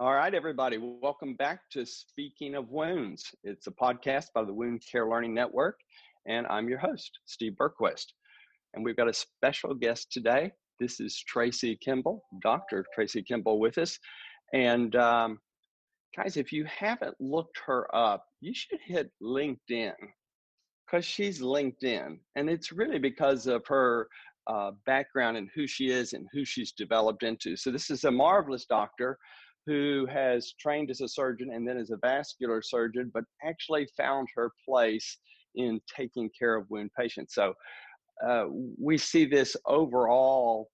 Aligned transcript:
All 0.00 0.14
right, 0.14 0.32
everybody, 0.32 0.78
welcome 0.78 1.34
back 1.34 1.68
to 1.72 1.84
Speaking 1.84 2.54
of 2.54 2.70
Wounds. 2.70 3.34
It's 3.44 3.66
a 3.66 3.70
podcast 3.70 4.28
by 4.34 4.44
the 4.44 4.54
Wound 4.54 4.82
Care 4.90 5.06
Learning 5.06 5.34
Network, 5.34 5.78
and 6.26 6.46
I'm 6.46 6.70
your 6.70 6.78
host, 6.78 7.18
Steve 7.26 7.52
Berquist. 7.60 8.06
And 8.72 8.82
we've 8.82 8.96
got 8.96 9.10
a 9.10 9.12
special 9.12 9.74
guest 9.74 10.10
today. 10.10 10.52
This 10.78 11.00
is 11.00 11.22
Tracy 11.28 11.76
Kimball, 11.84 12.22
Dr. 12.40 12.86
Tracy 12.94 13.22
Kimball, 13.22 13.60
with 13.60 13.76
us. 13.76 13.98
And 14.54 14.96
um, 14.96 15.38
guys, 16.16 16.38
if 16.38 16.50
you 16.50 16.64
haven't 16.64 17.16
looked 17.20 17.60
her 17.66 17.94
up, 17.94 18.24
you 18.40 18.54
should 18.54 18.80
hit 18.82 19.10
LinkedIn 19.22 19.92
because 20.86 21.04
she's 21.04 21.42
LinkedIn. 21.42 22.16
And 22.36 22.48
it's 22.48 22.72
really 22.72 22.98
because 22.98 23.46
of 23.46 23.66
her 23.66 24.08
uh, 24.46 24.70
background 24.86 25.36
and 25.36 25.50
who 25.54 25.66
she 25.66 25.90
is 25.90 26.14
and 26.14 26.26
who 26.32 26.46
she's 26.46 26.72
developed 26.72 27.22
into. 27.22 27.54
So, 27.54 27.70
this 27.70 27.90
is 27.90 28.04
a 28.04 28.10
marvelous 28.10 28.64
doctor 28.64 29.18
who 29.66 30.06
has 30.10 30.54
trained 30.58 30.90
as 30.90 31.00
a 31.00 31.08
surgeon 31.08 31.50
and 31.52 31.66
then 31.66 31.76
as 31.76 31.90
a 31.90 31.96
vascular 31.96 32.62
surgeon, 32.62 33.10
but 33.12 33.24
actually 33.44 33.86
found 33.96 34.28
her 34.34 34.50
place 34.66 35.18
in 35.54 35.80
taking 35.94 36.30
care 36.38 36.56
of 36.56 36.68
wound 36.70 36.90
patients. 36.98 37.34
So 37.34 37.54
uh, 38.26 38.44
we 38.78 38.98
see 38.98 39.24
this 39.24 39.56
overall 39.66 40.68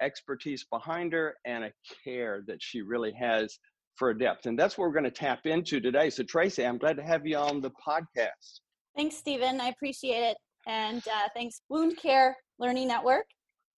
expertise 0.00 0.64
behind 0.70 1.12
her 1.12 1.34
and 1.44 1.64
a 1.64 1.72
care 2.04 2.42
that 2.46 2.62
she 2.62 2.82
really 2.82 3.12
has 3.12 3.58
for 3.96 4.10
a 4.10 4.18
depth. 4.18 4.46
And 4.46 4.58
that's 4.58 4.78
what 4.78 4.86
we're 4.86 4.94
going 4.94 5.04
to 5.04 5.10
tap 5.10 5.46
into 5.46 5.80
today. 5.80 6.10
So, 6.10 6.22
Tracy, 6.22 6.64
I'm 6.64 6.78
glad 6.78 6.96
to 6.96 7.02
have 7.02 7.26
you 7.26 7.36
on 7.36 7.60
the 7.60 7.70
podcast. 7.70 8.60
Thanks, 8.96 9.16
Stephen. 9.16 9.60
I 9.60 9.68
appreciate 9.68 10.22
it. 10.22 10.36
And 10.66 11.06
uh, 11.06 11.28
thanks, 11.34 11.60
Wound 11.68 11.96
Care 11.96 12.36
Learning 12.58 12.88
Network, 12.88 13.26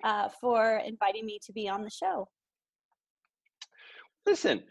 uh, 0.04 0.28
for 0.40 0.82
inviting 0.86 1.26
me 1.26 1.38
to 1.44 1.52
be 1.52 1.68
on 1.68 1.82
the 1.82 1.90
show. 1.90 2.28
Listen, 4.26 4.62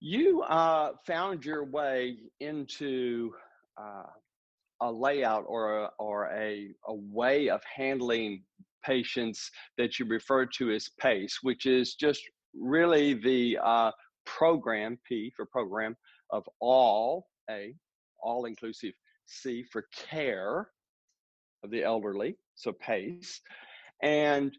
you 0.00 0.42
uh, 0.42 0.92
found 1.06 1.44
your 1.44 1.64
way 1.64 2.16
into 2.40 3.32
uh, 3.80 4.04
a 4.80 4.90
layout 4.90 5.44
or 5.46 5.84
a, 5.84 5.90
or 5.98 6.30
a, 6.32 6.70
a 6.86 6.94
way 6.94 7.48
of 7.48 7.60
handling 7.64 8.42
patients 8.84 9.50
that 9.76 9.98
you 9.98 10.06
refer 10.06 10.46
to 10.46 10.70
as 10.70 10.88
PACE, 11.00 11.38
which 11.42 11.66
is 11.66 11.94
just 11.94 12.22
really 12.58 13.14
the 13.14 13.58
uh, 13.62 13.90
program, 14.24 14.98
P 15.06 15.32
for 15.36 15.44
program, 15.44 15.96
of 16.30 16.48
all, 16.60 17.26
A, 17.50 17.74
all 18.22 18.46
inclusive, 18.46 18.92
C 19.26 19.64
for 19.70 19.86
care 19.92 20.68
of 21.62 21.70
the 21.70 21.82
elderly, 21.82 22.36
so 22.54 22.72
PACE. 22.72 23.40
And, 24.02 24.56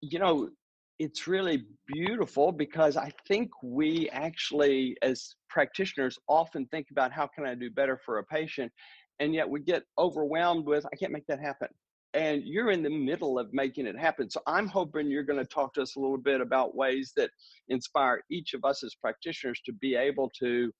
you 0.00 0.18
know, 0.18 0.50
it's 0.98 1.26
really 1.26 1.64
beautiful 1.86 2.52
because 2.52 2.96
I 2.96 3.12
think 3.26 3.50
we 3.62 4.08
actually, 4.10 4.96
as 5.02 5.34
practitioners, 5.48 6.18
often 6.28 6.66
think 6.66 6.88
about 6.90 7.12
how 7.12 7.26
can 7.26 7.46
I 7.46 7.54
do 7.54 7.70
better 7.70 7.98
for 8.04 8.18
a 8.18 8.24
patient, 8.24 8.70
and 9.18 9.34
yet 9.34 9.48
we 9.48 9.60
get 9.60 9.84
overwhelmed 9.98 10.66
with 10.66 10.86
I 10.86 10.96
can't 10.96 11.12
make 11.12 11.26
that 11.26 11.40
happen. 11.40 11.68
And 12.14 12.42
you're 12.44 12.70
in 12.70 12.82
the 12.82 12.90
middle 12.90 13.38
of 13.38 13.48
making 13.54 13.86
it 13.86 13.98
happen. 13.98 14.28
So 14.28 14.42
I'm 14.46 14.68
hoping 14.68 15.10
you're 15.10 15.22
going 15.22 15.38
to 15.38 15.46
talk 15.46 15.72
to 15.74 15.82
us 15.82 15.96
a 15.96 16.00
little 16.00 16.18
bit 16.18 16.42
about 16.42 16.76
ways 16.76 17.12
that 17.16 17.30
inspire 17.68 18.22
each 18.30 18.52
of 18.52 18.64
us 18.64 18.84
as 18.84 18.94
practitioners 18.94 19.60
to 19.64 19.72
be 19.72 19.94
able 19.94 20.30
to, 20.40 20.70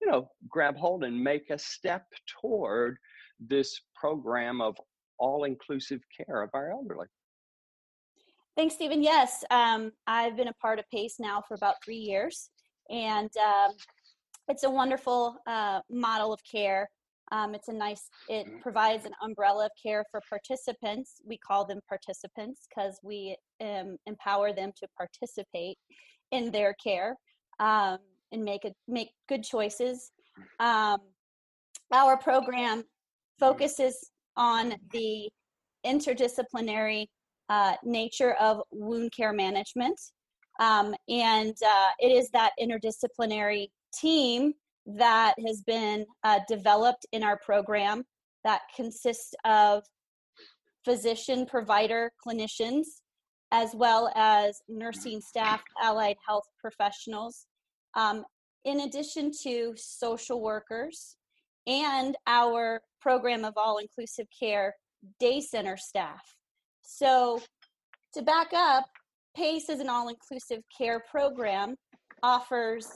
you 0.00 0.10
know, 0.10 0.30
grab 0.48 0.76
hold 0.76 1.04
and 1.04 1.22
make 1.22 1.50
a 1.50 1.58
step 1.58 2.06
toward 2.40 2.96
this 3.38 3.78
program 3.94 4.62
of 4.62 4.76
all 5.18 5.44
inclusive 5.44 6.00
care 6.16 6.42
of 6.42 6.48
our 6.54 6.70
elderly. 6.70 7.06
Thanks, 8.54 8.74
Stephen. 8.74 9.02
Yes, 9.02 9.44
um, 9.50 9.92
I've 10.06 10.36
been 10.36 10.48
a 10.48 10.54
part 10.54 10.78
of 10.78 10.84
PACE 10.90 11.16
now 11.18 11.42
for 11.48 11.54
about 11.54 11.76
three 11.82 11.96
years, 11.96 12.50
and 12.90 13.30
um, 13.38 13.72
it's 14.46 14.64
a 14.64 14.70
wonderful 14.70 15.38
uh, 15.46 15.80
model 15.90 16.34
of 16.34 16.40
care. 16.50 16.86
Um, 17.30 17.54
it's 17.54 17.68
a 17.68 17.72
nice, 17.72 18.10
it 18.28 18.46
mm-hmm. 18.46 18.58
provides 18.58 19.06
an 19.06 19.12
umbrella 19.22 19.64
of 19.64 19.70
care 19.82 20.04
for 20.10 20.20
participants. 20.28 21.22
We 21.26 21.38
call 21.38 21.64
them 21.64 21.80
participants 21.88 22.66
because 22.68 22.98
we 23.02 23.36
um, 23.62 23.96
empower 24.04 24.52
them 24.52 24.72
to 24.80 24.88
participate 24.98 25.78
in 26.30 26.50
their 26.50 26.74
care 26.74 27.16
um, 27.58 27.96
and 28.32 28.44
make 28.44 28.66
a, 28.66 28.72
make 28.86 29.12
good 29.30 29.44
choices. 29.44 30.10
Um, 30.60 30.98
our 31.90 32.18
program 32.18 32.84
focuses 33.38 34.10
on 34.36 34.74
the 34.92 35.30
interdisciplinary 35.86 37.06
uh, 37.52 37.74
nature 37.84 38.32
of 38.40 38.62
wound 38.70 39.12
care 39.12 39.34
management. 39.34 40.00
Um, 40.58 40.94
and 41.08 41.54
uh, 41.66 41.88
it 41.98 42.08
is 42.08 42.30
that 42.30 42.52
interdisciplinary 42.58 43.68
team 43.94 44.54
that 44.86 45.34
has 45.46 45.60
been 45.66 46.06
uh, 46.24 46.40
developed 46.48 47.04
in 47.12 47.22
our 47.22 47.38
program 47.44 48.04
that 48.42 48.62
consists 48.74 49.34
of 49.44 49.82
physician, 50.82 51.44
provider, 51.44 52.10
clinicians, 52.26 52.86
as 53.50 53.74
well 53.74 54.10
as 54.16 54.62
nursing 54.66 55.20
staff, 55.20 55.62
allied 55.82 56.16
health 56.26 56.46
professionals, 56.58 57.46
um, 57.94 58.24
in 58.64 58.80
addition 58.80 59.30
to 59.42 59.74
social 59.76 60.40
workers 60.40 61.16
and 61.66 62.16
our 62.26 62.80
program 62.98 63.44
of 63.44 63.52
all 63.58 63.76
inclusive 63.76 64.26
care 64.40 64.74
day 65.20 65.38
center 65.38 65.76
staff. 65.76 66.22
So, 66.82 67.40
to 68.14 68.22
back 68.22 68.48
up, 68.52 68.84
PACE 69.36 69.68
is 69.68 69.80
an 69.80 69.88
all 69.88 70.08
inclusive 70.08 70.62
care 70.76 71.02
program, 71.10 71.76
offers 72.22 72.86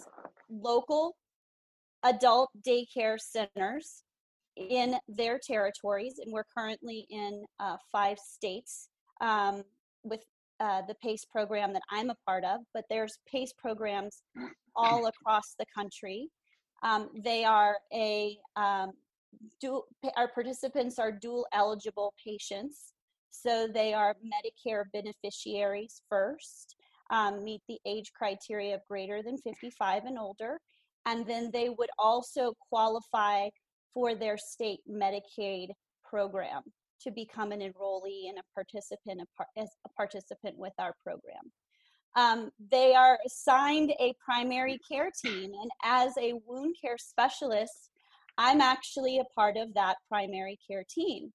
local 0.51 1.17
adult 2.05 2.51
daycare 2.67 3.19
centers 3.19 4.03
in 4.57 4.97
their 5.09 5.39
territories, 5.39 6.15
and 6.23 6.33
we're 6.33 6.47
currently 6.57 7.07
in 7.11 7.45
uh, 7.61 7.77
five 7.91 8.19
states 8.19 8.89
um, 9.21 9.63
with 10.03 10.23
uh, 10.61 10.83
the 10.89 10.95
PACE 11.03 11.25
program 11.27 11.73
that 11.73 11.83
I'm 11.91 12.11
a 12.11 12.17
part 12.27 12.45
of, 12.45 12.61
but 12.73 12.85
there's 12.89 13.19
PACE 13.31 13.53
programs 13.59 14.23
all 14.77 15.07
across 15.07 15.55
the 15.59 15.67
country. 15.75 16.29
Um, 16.83 17.11
they 17.23 17.45
are 17.45 17.77
a 17.93 18.39
um, 18.57 18.93
dual, 19.61 19.87
our 20.17 20.29
participants 20.29 20.99
are 20.99 21.13
dual 21.13 21.47
eligible 21.53 22.15
patients. 22.25 22.93
So 23.43 23.69
they 23.73 23.93
are 23.93 24.15
Medicare 24.25 24.85
beneficiaries 24.93 26.03
first, 26.09 26.77
um, 27.11 27.45
meet 27.45 27.61
the 27.69 27.79
age 27.87 28.13
criteria 28.13 28.75
of 28.75 28.81
greater 28.89 29.23
than 29.23 29.37
55 29.39 30.05
and 30.05 30.19
older, 30.19 30.59
and 31.05 31.27
then 31.27 31.51
they 31.53 31.69
would 31.69 31.91
also 31.99 32.55
qualify 32.71 33.49
for 33.93 34.15
their 34.15 34.37
state 34.39 34.81
Medicaid 34.91 35.69
program 36.05 36.63
to 37.03 37.11
become 37.11 37.53
an 37.53 37.61
enrollee 37.61 38.29
and 38.29 38.39
a 38.39 38.55
participant 38.55 39.21
as 39.57 39.69
a 39.85 39.89
participant 39.91 40.57
with 40.57 40.73
our 40.79 40.95
program. 41.05 41.53
Um, 42.17 42.51
they 42.71 42.95
are 42.95 43.19
assigned 43.27 43.93
a 44.01 44.15
primary 44.25 44.81
care 44.91 45.11
team, 45.23 45.53
and 45.53 45.71
as 45.85 46.13
a 46.19 46.33
wound 46.47 46.77
care 46.81 46.97
specialist, 46.97 47.91
I'm 48.39 48.63
actually 48.63 49.19
a 49.19 49.35
part 49.35 49.57
of 49.59 49.75
that 49.75 49.97
primary 50.09 50.59
care 50.67 50.85
team. 50.89 51.33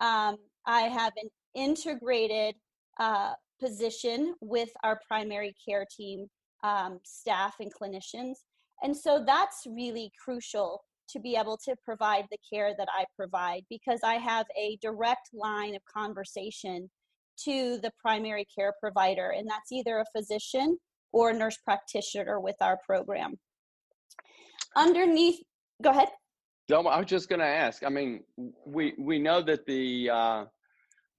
Um, 0.00 0.38
I 0.66 0.82
have 0.82 1.12
an 1.22 1.28
integrated 1.54 2.54
uh, 2.98 3.32
position 3.60 4.34
with 4.40 4.70
our 4.82 5.00
primary 5.06 5.54
care 5.66 5.86
team 5.96 6.26
um, 6.62 6.98
staff 7.04 7.56
and 7.60 7.72
clinicians. 7.72 8.34
And 8.82 8.96
so 8.96 9.22
that's 9.24 9.66
really 9.66 10.10
crucial 10.22 10.82
to 11.10 11.20
be 11.20 11.36
able 11.36 11.58
to 11.64 11.76
provide 11.84 12.24
the 12.30 12.38
care 12.52 12.74
that 12.78 12.88
I 12.92 13.04
provide 13.16 13.62
because 13.68 14.00
I 14.02 14.14
have 14.14 14.46
a 14.58 14.78
direct 14.80 15.28
line 15.34 15.74
of 15.74 15.82
conversation 15.84 16.90
to 17.44 17.78
the 17.78 17.90
primary 18.00 18.46
care 18.56 18.72
provider, 18.80 19.30
and 19.30 19.48
that's 19.48 19.72
either 19.72 19.98
a 19.98 20.04
physician 20.16 20.78
or 21.12 21.30
a 21.30 21.34
nurse 21.34 21.58
practitioner 21.64 22.40
with 22.40 22.56
our 22.60 22.78
program. 22.86 23.34
Underneath, 24.76 25.40
go 25.82 25.90
ahead. 25.90 26.08
No, 26.68 26.80
I 26.86 26.98
was 26.98 27.06
just 27.06 27.28
going 27.28 27.40
to 27.40 27.46
ask. 27.46 27.84
I 27.84 27.90
mean, 27.90 28.20
we 28.64 28.94
we 28.98 29.18
know 29.18 29.42
that 29.42 29.66
the 29.66 30.10
uh, 30.10 30.44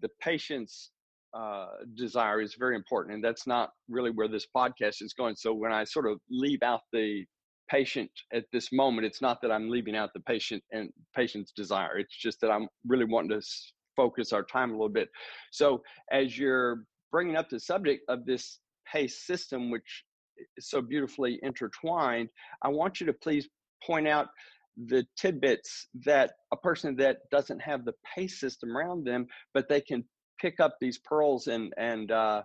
the 0.06 0.12
patient's 0.22 0.92
uh, 1.36 1.66
desire 1.96 2.40
is 2.40 2.54
very 2.60 2.76
important, 2.76 3.16
and 3.16 3.24
that's 3.24 3.48
not 3.48 3.72
really 3.90 4.12
where 4.12 4.28
this 4.28 4.46
podcast 4.56 5.02
is 5.02 5.16
going. 5.18 5.36
So 5.36 5.52
when 5.52 5.74
I 5.74 5.84
sort 5.84 6.06
of 6.08 6.20
leave 6.30 6.62
out 6.62 6.82
the 6.94 7.26
patient 7.72 8.12
at 8.32 8.44
this 8.54 8.72
moment, 8.72 9.08
it's 9.08 9.20
not 9.20 9.42
that 9.42 9.52
I'm 9.52 9.68
leaving 9.68 9.96
out 9.96 10.12
the 10.14 10.20
patient 10.20 10.64
and 10.72 10.92
patient's 11.16 11.52
desire. 11.52 11.98
It's 11.98 12.16
just 12.16 12.40
that 12.42 12.52
I'm 12.52 12.68
really 12.86 13.06
wanting 13.06 13.32
to 13.32 13.48
focus 13.96 14.32
our 14.32 14.44
time 14.44 14.70
a 14.70 14.74
little 14.74 14.90
bit. 14.90 15.10
So 15.52 15.82
as 16.12 16.38
you're 16.38 16.84
bringing 17.12 17.36
up 17.36 17.50
the 17.50 17.60
subject 17.60 18.04
of 18.08 18.28
this 18.28 18.60
PACE 18.88 19.26
system, 19.26 19.72
which 19.72 20.04
is 20.56 20.70
so 20.70 20.82
beautifully 20.82 21.40
intertwined, 21.42 22.30
I 22.62 22.68
want 22.70 23.00
you 23.00 23.08
to 23.08 23.14
please 23.14 23.50
point 23.84 24.08
out 24.08 24.28
the 24.88 25.06
tidbits 25.16 25.88
that 26.06 26.34
a 26.52 26.58
person 26.58 26.96
that 26.98 27.30
doesn't 27.32 27.60
have 27.60 27.86
the 27.86 27.94
pace 28.16 28.40
system 28.40 28.76
around 28.76 29.06
them, 29.06 29.28
but 29.54 29.70
they 29.70 29.82
can 29.82 30.04
pick 30.40 30.60
up 30.60 30.76
these 30.80 30.98
pearls 30.98 31.48
and 31.48 31.74
and 31.78 32.12
uh, 32.12 32.44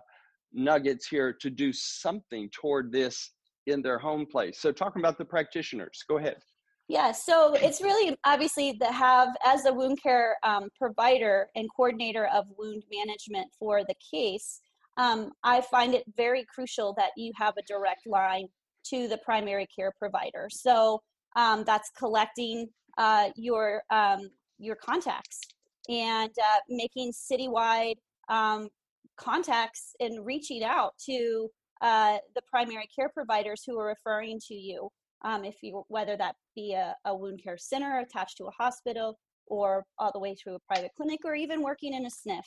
nuggets 0.53 1.07
here 1.07 1.33
to 1.33 1.49
do 1.49 1.71
something 1.73 2.49
toward 2.51 2.91
this 2.91 3.31
in 3.67 3.81
their 3.81 3.99
home 3.99 4.25
place. 4.25 4.59
So, 4.59 4.71
talking 4.71 5.01
about 5.01 5.17
the 5.17 5.25
practitioners, 5.25 6.03
go 6.07 6.17
ahead. 6.17 6.37
Yeah, 6.87 7.13
so 7.13 7.53
it's 7.53 7.81
really 7.81 8.17
obviously 8.25 8.77
to 8.79 8.85
have, 8.91 9.29
as 9.45 9.65
a 9.65 9.71
wound 9.71 10.01
care 10.03 10.35
um, 10.43 10.67
provider 10.77 11.47
and 11.55 11.69
coordinator 11.73 12.27
of 12.27 12.47
wound 12.57 12.83
management 12.93 13.47
for 13.57 13.83
the 13.85 13.95
case, 14.13 14.59
um, 14.97 15.31
I 15.43 15.61
find 15.61 15.93
it 15.93 16.03
very 16.17 16.45
crucial 16.53 16.93
that 16.97 17.11
you 17.15 17.31
have 17.37 17.53
a 17.57 17.61
direct 17.61 18.05
line 18.05 18.47
to 18.87 19.07
the 19.07 19.17
primary 19.19 19.67
care 19.73 19.93
provider. 19.97 20.49
So 20.51 21.01
um, 21.35 21.63
that's 21.65 21.89
collecting 21.97 22.67
uh, 22.97 23.29
your 23.35 23.83
um, 23.89 24.29
your 24.57 24.75
contacts 24.75 25.39
and 25.89 26.31
uh, 26.43 26.59
making 26.69 27.11
citywide 27.11 27.95
um, 28.29 28.67
contacts 29.17 29.95
and 29.99 30.25
reaching 30.25 30.63
out 30.63 30.93
to 31.05 31.47
uh, 31.81 32.17
the 32.35 32.41
primary 32.49 32.87
care 32.95 33.09
providers 33.09 33.63
who 33.65 33.77
are 33.79 33.87
referring 33.87 34.39
to 34.47 34.53
you. 34.53 34.89
Um, 35.23 35.45
if 35.45 35.55
you 35.61 35.83
whether 35.87 36.17
that 36.17 36.35
be 36.55 36.73
a, 36.73 36.95
a 37.05 37.15
wound 37.15 37.41
care 37.43 37.57
center 37.57 37.99
attached 37.99 38.37
to 38.37 38.45
a 38.45 38.51
hospital 38.51 39.17
or 39.45 39.83
all 39.99 40.11
the 40.11 40.19
way 40.19 40.35
to 40.43 40.55
a 40.55 40.59
private 40.67 40.91
clinic 40.95 41.19
or 41.25 41.35
even 41.35 41.61
working 41.61 41.93
in 41.93 42.05
a 42.05 42.09
SNF 42.09 42.43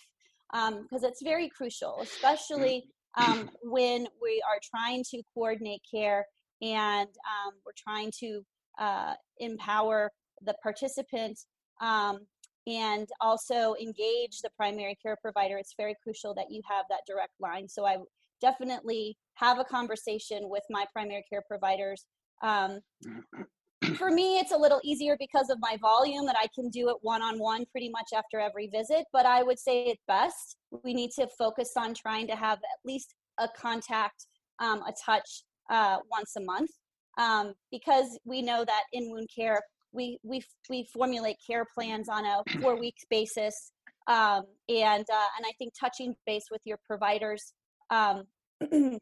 because 0.51 1.03
um, 1.03 1.11
it's 1.11 1.23
very 1.23 1.49
crucial, 1.49 1.99
especially 2.03 2.85
um, 3.17 3.51
when 3.63 4.07
we 4.23 4.43
are 4.49 4.61
trying 4.63 5.05
to 5.11 5.23
coordinate 5.35 5.83
care 5.91 6.25
and 6.63 7.09
um, 7.09 7.53
we're 7.65 7.73
trying 7.77 8.11
to 8.21 8.41
uh, 8.79 9.15
empower 9.39 10.11
the 10.43 10.55
participant 10.63 11.39
um, 11.81 12.21
and 12.67 13.09
also 13.21 13.75
engage 13.81 14.41
the 14.43 14.51
primary 14.57 14.97
care 15.03 15.17
provider. 15.21 15.59
It's 15.59 15.75
very 15.77 15.95
crucial 16.03 16.35
that 16.35 16.47
you 16.51 16.63
have 16.69 16.85
that 16.91 17.01
direct 17.07 17.33
line. 17.41 17.69
So 17.69 17.87
I 17.87 17.99
definitely 18.41 19.17
have 19.35 19.59
a 19.59 19.65
conversation 19.65 20.49
with 20.49 20.63
my 20.71 20.87
primary 20.93 21.25
care 21.31 21.43
providers. 21.49 22.05
Um, 22.43 22.81
for 23.97 24.11
me, 24.11 24.39
it's 24.39 24.53
a 24.53 24.57
little 24.57 24.81
easier 24.83 25.17
because 25.19 25.51
of 25.51 25.59
my 25.61 25.77
volume 25.81 26.25
that 26.27 26.37
I 26.39 26.47
can 26.55 26.71
do 26.71 26.89
it 26.89 26.97
one 27.03 27.23
on 27.23 27.39
one 27.39 27.65
pretty 27.71 27.91
much 27.91 28.09
after 28.15 28.41
every 28.41 28.69
visit. 28.69 29.05
But 29.13 29.27
I 29.27 29.43
would 29.43 29.59
say 29.59 29.91
at 29.91 29.99
best, 30.09 30.57
we 30.83 30.95
need 30.95 31.11
to 31.19 31.29
focus 31.39 31.73
on 31.77 31.95
trying 31.95 32.27
to 32.29 32.37
have 32.37 32.59
at 32.59 32.81
least 32.85 33.15
a 33.39 33.49
contact, 33.57 34.27
um, 34.59 34.83
a 34.83 34.93
touch 35.05 35.45
uh, 35.71 35.99
once 36.11 36.37
a 36.37 36.41
month. 36.41 36.71
Um, 37.19 37.55
because 37.71 38.19
we 38.25 38.43
know 38.43 38.65
that 38.65 38.83
in 38.93 39.11
wound 39.11 39.29
care, 39.35 39.61
we, 39.93 40.19
we, 40.23 40.43
we 40.69 40.89
formulate 40.93 41.37
care 41.47 41.65
plans 41.75 42.09
on 42.09 42.25
a 42.25 42.43
four 42.61 42.79
week 42.79 42.97
basis. 43.11 43.73
Um, 44.07 44.45
and, 44.69 45.05
uh, 45.11 45.29
and 45.39 45.47
I 45.47 45.53
think 45.59 45.73
touching 45.79 46.15
base 46.27 46.47
with 46.51 46.61
your 46.65 46.79
providers 46.87 47.55
um, 47.91 48.25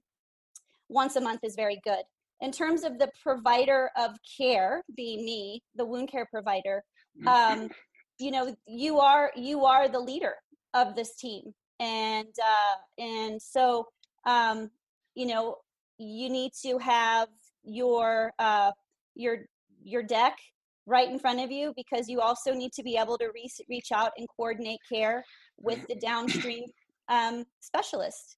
once 0.89 1.17
a 1.17 1.21
month 1.21 1.41
is 1.43 1.57
very 1.57 1.81
good 1.85 2.03
in 2.43 2.51
terms 2.51 2.83
of 2.83 2.99
the 2.99 3.09
provider 3.23 3.91
of 3.97 4.11
care 4.39 4.83
being 4.97 5.25
me 5.25 5.63
the 5.77 5.85
wound 5.85 6.11
care 6.11 6.27
provider 6.31 6.83
um, 7.27 7.71
you 8.19 8.31
know 8.31 8.55
you 8.67 8.99
are 8.99 9.31
you 9.37 9.65
are 9.65 9.89
the 9.89 9.99
leader 9.99 10.35
of 10.75 10.95
this 10.95 11.15
team 11.17 11.53
and 11.81 12.35
uh, 12.43 13.03
and 13.03 13.41
so 13.41 13.87
um, 14.27 14.71
you 15.15 15.27
know 15.27 15.57
you 15.99 16.29
need 16.29 16.53
to 16.63 16.79
have 16.79 17.29
your 17.65 18.33
uh, 18.39 18.71
your 19.15 19.47
your 19.83 20.03
deck 20.03 20.37
right 20.87 21.09
in 21.09 21.19
front 21.19 21.41
of 21.41 21.51
you 21.51 21.73
because 21.77 22.09
you 22.09 22.21
also 22.21 22.53
need 22.53 22.73
to 22.73 22.83
be 22.83 22.97
able 22.97 23.17
to 23.17 23.29
reach, 23.35 23.61
reach 23.69 23.93
out 23.95 24.11
and 24.17 24.27
coordinate 24.37 24.81
care 24.91 25.25
with 25.59 25.79
the 25.89 25.95
downstream 25.97 26.65
um, 27.09 27.45
specialist 27.61 28.37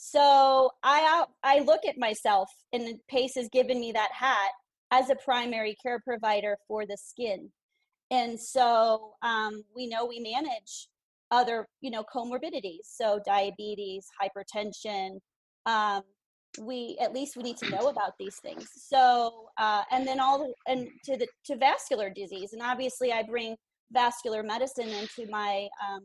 so 0.00 0.70
I 0.84 1.24
I 1.42 1.58
look 1.58 1.80
at 1.86 1.98
myself, 1.98 2.48
and 2.72 2.86
the 2.86 2.94
PACE 3.10 3.34
has 3.34 3.48
given 3.48 3.80
me 3.80 3.90
that 3.92 4.10
hat 4.12 4.52
as 4.92 5.10
a 5.10 5.16
primary 5.16 5.76
care 5.82 5.98
provider 5.98 6.56
for 6.68 6.86
the 6.86 6.96
skin, 6.96 7.50
and 8.12 8.38
so 8.38 9.14
um, 9.22 9.64
we 9.74 9.88
know 9.88 10.06
we 10.06 10.20
manage 10.20 10.88
other 11.32 11.66
you 11.80 11.90
know 11.90 12.04
comorbidities, 12.14 12.84
so 12.84 13.20
diabetes, 13.26 14.06
hypertension. 14.22 15.18
Um, 15.66 16.02
we 16.60 16.96
at 17.00 17.12
least 17.12 17.36
we 17.36 17.42
need 17.42 17.56
to 17.58 17.70
know 17.70 17.88
about 17.88 18.12
these 18.18 18.36
things. 18.36 18.68
So 18.76 19.46
uh, 19.58 19.82
and 19.90 20.06
then 20.06 20.20
all 20.20 20.52
and 20.66 20.88
to 21.04 21.16
the 21.16 21.26
to 21.46 21.56
vascular 21.56 22.10
disease, 22.10 22.52
and 22.52 22.62
obviously 22.62 23.12
I 23.12 23.22
bring 23.22 23.56
vascular 23.92 24.42
medicine 24.42 24.88
into 24.88 25.30
my 25.30 25.68
um, 25.88 26.02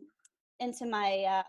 into 0.60 0.86
my 0.86 1.24
uh, 1.30 1.44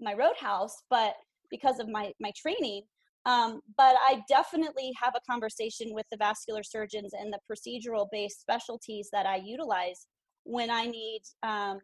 my 0.00 0.14
roadhouse, 0.14 0.76
but 0.90 1.14
because 1.50 1.78
of 1.80 1.88
my 1.88 2.12
my 2.20 2.32
training 2.36 2.82
um, 3.28 3.60
but 3.76 3.94
I 4.00 4.22
definitely 4.26 4.90
have 5.00 5.14
a 5.14 5.30
conversation 5.30 5.92
with 5.92 6.06
the 6.10 6.16
vascular 6.16 6.62
surgeons 6.62 7.12
and 7.12 7.30
the 7.32 7.38
procedural 7.50 8.06
based 8.10 8.40
specialties 8.40 9.10
that 9.12 9.26
I 9.26 9.36
utilize 9.36 10.06
when 10.44 10.70
I 10.70 10.86
need 10.86 11.20
um, 11.42 11.78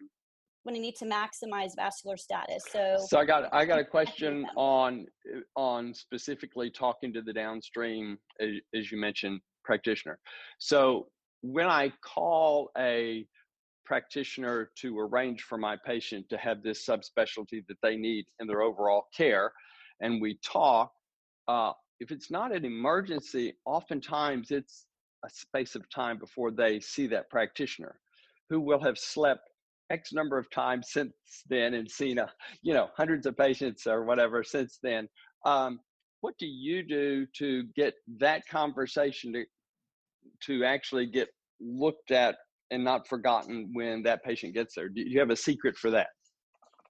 when 0.64 0.74
I 0.74 0.78
need 0.78 0.96
to 0.96 1.04
maximize 1.04 1.76
vascular 1.76 2.16
status. 2.16 2.64
So, 2.70 2.96
so 3.06 3.18
I 3.18 3.24
got 3.24 3.52
I 3.52 3.64
got 3.64 3.78
a 3.78 3.84
question 3.96 4.46
on 4.56 5.06
on 5.56 5.94
specifically 5.94 6.70
talking 6.70 7.12
to 7.12 7.22
the 7.22 7.32
downstream 7.32 8.18
as, 8.40 8.50
as 8.74 8.90
you 8.90 8.98
mentioned 8.98 9.40
practitioner. 9.62 10.18
So 10.58 11.08
when 11.42 11.66
I 11.66 11.92
call 12.02 12.70
a 12.76 13.26
practitioner 13.84 14.70
to 14.76 14.98
arrange 14.98 15.42
for 15.42 15.58
my 15.58 15.76
patient 15.84 16.26
to 16.30 16.38
have 16.38 16.62
this 16.62 16.86
subspecialty 16.86 17.66
that 17.68 17.76
they 17.82 17.96
need 17.96 18.24
in 18.40 18.46
their 18.46 18.62
overall 18.62 19.04
care 19.14 19.52
and 20.00 20.22
we 20.22 20.38
talk 20.42 20.90
uh, 21.48 21.72
if 22.00 22.10
it's 22.10 22.30
not 22.30 22.54
an 22.54 22.64
emergency 22.64 23.52
oftentimes 23.66 24.50
it's 24.50 24.86
a 25.26 25.28
space 25.28 25.74
of 25.74 25.88
time 25.90 26.18
before 26.18 26.50
they 26.50 26.80
see 26.80 27.06
that 27.06 27.28
practitioner 27.28 28.00
who 28.48 28.58
will 28.58 28.80
have 28.80 28.98
slept 28.98 29.50
x 29.90 30.12
number 30.12 30.38
of 30.38 30.48
times 30.50 30.88
since 30.90 31.12
then 31.48 31.74
and 31.74 31.90
seen 31.90 32.18
a 32.18 32.26
you 32.62 32.72
know 32.72 32.88
hundreds 32.96 33.26
of 33.26 33.36
patients 33.36 33.86
or 33.86 34.04
whatever 34.04 34.42
since 34.42 34.78
then 34.82 35.08
um, 35.44 35.78
what 36.22 36.34
do 36.38 36.46
you 36.46 36.82
do 36.82 37.26
to 37.36 37.64
get 37.76 37.94
that 38.18 38.42
conversation 38.50 39.32
to 39.32 39.44
to 40.42 40.64
actually 40.64 41.06
get 41.06 41.28
looked 41.60 42.10
at 42.10 42.36
and 42.70 42.84
not 42.84 43.06
forgotten 43.08 43.70
when 43.72 44.02
that 44.02 44.22
patient 44.24 44.54
gets 44.54 44.74
there. 44.74 44.88
Do 44.88 45.02
you 45.02 45.20
have 45.20 45.30
a 45.30 45.36
secret 45.36 45.76
for 45.76 45.90
that? 45.90 46.08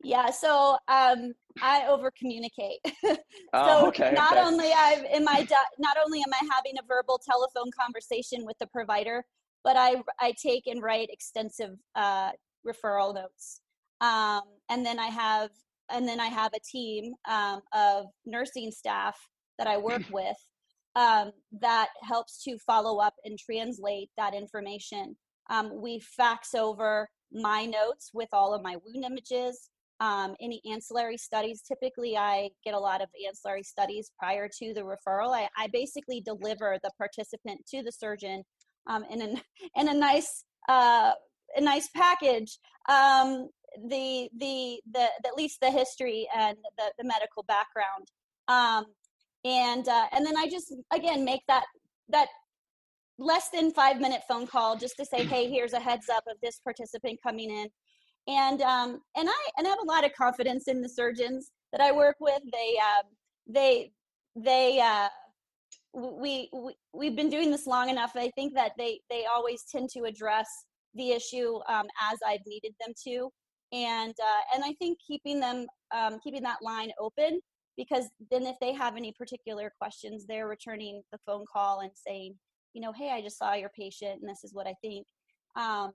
Yeah, 0.03 0.31
so 0.31 0.77
um, 0.89 1.33
I 1.63 1.87
over 1.89 2.13
communicate. 2.19 2.79
so 3.05 3.17
oh, 3.55 3.87
okay, 3.89 4.13
not 4.13 4.33
okay. 4.33 4.41
only 4.41 4.67
I 4.67 5.05
am 5.13 5.27
I 5.29 5.47
not 5.79 5.97
only 6.05 6.19
am 6.19 6.33
I 6.33 6.47
having 6.53 6.75
a 6.79 6.87
verbal 6.87 7.19
telephone 7.25 7.71
conversation 7.79 8.45
with 8.45 8.57
the 8.61 8.67
provider, 8.67 9.25
but 9.63 9.77
I 9.77 9.97
I 10.21 10.35
take 10.43 10.67
and 10.67 10.83
write 10.83 11.09
extensive 11.11 11.77
uh, 11.95 12.33
referral 12.67 13.15
notes, 13.15 13.61
um, 14.01 14.43
and 14.71 14.85
then 14.85 14.99
I 14.99 15.09
have 15.09 15.51
and 15.91 16.09
then 16.09 16.19
I 16.19 16.27
have 16.27 16.53
a 16.55 16.61
team 16.61 17.13
um, 17.29 17.61
of 17.75 18.07
nursing 18.25 18.71
staff 18.71 19.17
that 19.59 19.67
I 19.67 19.77
work 19.77 20.03
with 20.11 20.37
um, 20.97 21.33
that 21.61 21.89
helps 22.03 22.43
to 22.45 22.59
follow 22.59 22.99
up 23.01 23.15
and 23.25 23.39
translate 23.39 24.09
that 24.17 24.35
information 24.35 25.17
um, 25.51 25.81
we 25.81 26.01
fax 26.01 26.55
over 26.55 27.09
my 27.33 27.67
notes 27.67 28.11
with 28.13 28.29
all 28.33 28.55
of 28.55 28.63
my 28.63 28.77
wound 28.85 29.05
images, 29.05 29.69
um, 30.01 30.35
any 30.41 30.61
ancillary 30.71 31.17
studies. 31.17 31.63
Typically, 31.63 32.17
I 32.17 32.51
get 32.65 32.75
a 32.75 32.79
lot 32.79 33.03
of 33.03 33.09
ancillary 33.27 33.63
studies 33.63 34.11
prior 34.19 34.49
to 34.49 34.75
the 34.75 34.83
referral. 34.83 35.35
I, 35.35 35.49
I 35.57 35.69
basically 35.73 36.21
deliver 36.21 36.79
the 36.83 36.91
participant 36.99 37.61
to 37.69 37.83
the 37.83 37.93
surgeon 37.93 38.45
um, 38.89 39.05
in, 39.11 39.23
a, 39.23 39.35
in 39.81 39.89
a 39.89 39.95
nice 39.95 40.45
uh, 40.69 41.13
a 41.57 41.61
nice 41.61 41.89
package. 41.95 42.59
Um, 42.89 43.49
the, 43.89 44.29
the 44.39 44.81
the 44.93 45.03
at 45.27 45.35
least 45.37 45.59
the 45.61 45.71
history 45.71 46.29
and 46.37 46.57
the, 46.79 46.93
the 46.99 47.05
medical 47.05 47.43
background, 47.43 48.07
um, 48.47 48.85
and 49.45 49.89
uh, 49.89 50.07
and 50.13 50.25
then 50.25 50.37
I 50.37 50.49
just 50.49 50.73
again 50.93 51.25
make 51.25 51.41
that 51.49 51.65
that 52.11 52.29
less 53.19 53.49
than 53.51 53.71
five 53.71 54.01
minute 54.01 54.23
phone 54.29 54.47
call 54.47 54.77
just 54.77 54.97
to 54.97 55.05
say, 55.05 55.25
hey, 55.25 55.51
here's 55.51 55.73
a 55.73 55.81
heads 55.81 56.09
up 56.09 56.25
of 56.29 56.37
this 56.43 56.61
participant 56.61 57.19
coming 57.23 57.51
in. 57.51 57.69
And 58.27 58.63
um, 58.63 59.01
and 59.17 59.29
I 59.29 59.49
and 59.59 59.67
I 59.67 59.71
have 59.71 59.81
a 59.83 59.87
lot 59.87 60.05
of 60.05 60.13
confidence 60.15 60.69
in 60.69 60.81
the 60.81 60.89
surgeons 60.89 61.51
that 61.73 61.81
I 61.81 61.93
work 61.93 62.17
with. 62.21 62.41
They 62.53 62.79
uh, 62.81 63.03
they 63.47 63.93
they 64.35 64.81
uh, 64.81 65.09
we, 65.93 66.49
we 66.53 66.75
we've 66.95 67.17
been 67.17 67.29
doing 67.29 67.51
this 67.51 67.67
long 67.67 67.91
enough. 67.91 68.13
I 68.15 68.31
think 68.31 68.55
that 68.55 68.73
they 68.79 69.01
they 69.11 69.27
always 69.27 69.65
tend 69.71 69.91
to 69.91 70.05
address 70.05 70.49
the 70.95 71.11
issue 71.11 71.59
um, 71.69 71.87
as 72.11 72.19
I've 72.27 72.47
needed 72.47 72.75
them 72.85 72.95
to, 73.07 73.31
and 73.73 74.15
uh, 74.23 74.55
and 74.55 74.65
I 74.65 74.73
think 74.75 74.99
keeping 75.07 75.41
them 75.41 75.67
um, 75.95 76.19
keeping 76.23 76.43
that 76.43 76.63
line 76.63 76.91
open 77.01 77.41
because 77.77 78.09
then 78.31 78.45
if 78.45 78.57
they 78.61 78.73
have 78.73 78.97
any 78.97 79.13
particular 79.13 79.73
questions, 79.79 80.27
they're 80.27 80.49
returning 80.49 81.03
the 81.13 81.19
phone 81.27 81.45
call 81.53 81.81
and 81.81 81.91
saying, 81.95 82.35
you 82.73 82.81
know, 82.81 82.93
hey, 82.93 83.11
I 83.11 83.21
just 83.21 83.39
saw 83.39 83.55
your 83.55 83.71
patient 83.77 84.21
and 84.21 84.29
this 84.29 84.45
is 84.45 84.55
what 84.55 84.67
I 84.67 84.75
think. 84.81 85.07
Um, 85.57 85.93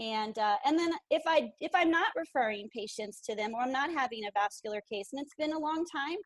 and 0.00 0.36
uh, 0.38 0.56
and 0.64 0.78
then 0.78 0.90
if 1.10 1.22
I 1.26 1.50
if 1.60 1.70
I'm 1.74 1.90
not 1.90 2.08
referring 2.16 2.68
patients 2.74 3.20
to 3.28 3.36
them 3.36 3.52
or 3.54 3.62
I'm 3.62 3.72
not 3.72 3.92
having 3.92 4.24
a 4.24 4.32
vascular 4.34 4.80
case 4.90 5.08
and 5.12 5.22
it's 5.22 5.34
been 5.38 5.52
a 5.52 5.58
long 5.58 5.84
time, 5.94 6.16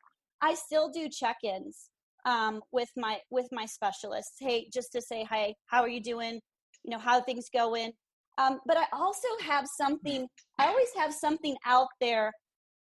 I 0.41 0.55
still 0.55 0.91
do 0.91 1.09
check-ins 1.09 1.91
um, 2.25 2.63
with 2.73 2.91
my 2.97 3.19
with 3.31 3.49
my 3.53 3.67
specialists. 3.67 4.37
Hey, 4.41 4.69
just 4.73 4.93
to 4.93 5.03
say 5.03 5.25
hi, 5.25 5.55
how 5.67 5.83
are 5.83 5.89
you 5.89 6.01
doing? 6.01 6.41
You 6.85 6.91
know, 6.91 6.99
how 6.99 7.21
things 7.21 7.49
going? 7.53 7.93
Um, 8.39 8.61
but 8.67 8.77
I 8.77 8.85
also 8.93 9.29
have 9.43 9.67
something. 9.67 10.27
I 10.59 10.67
always 10.67 10.91
have 10.97 11.13
something 11.13 11.57
out 11.67 11.89
there 12.01 12.33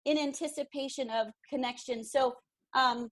in 0.05 0.19
anticipation 0.19 1.11
of 1.11 1.29
connection. 1.49 2.05
So, 2.05 2.35
um, 2.75 3.09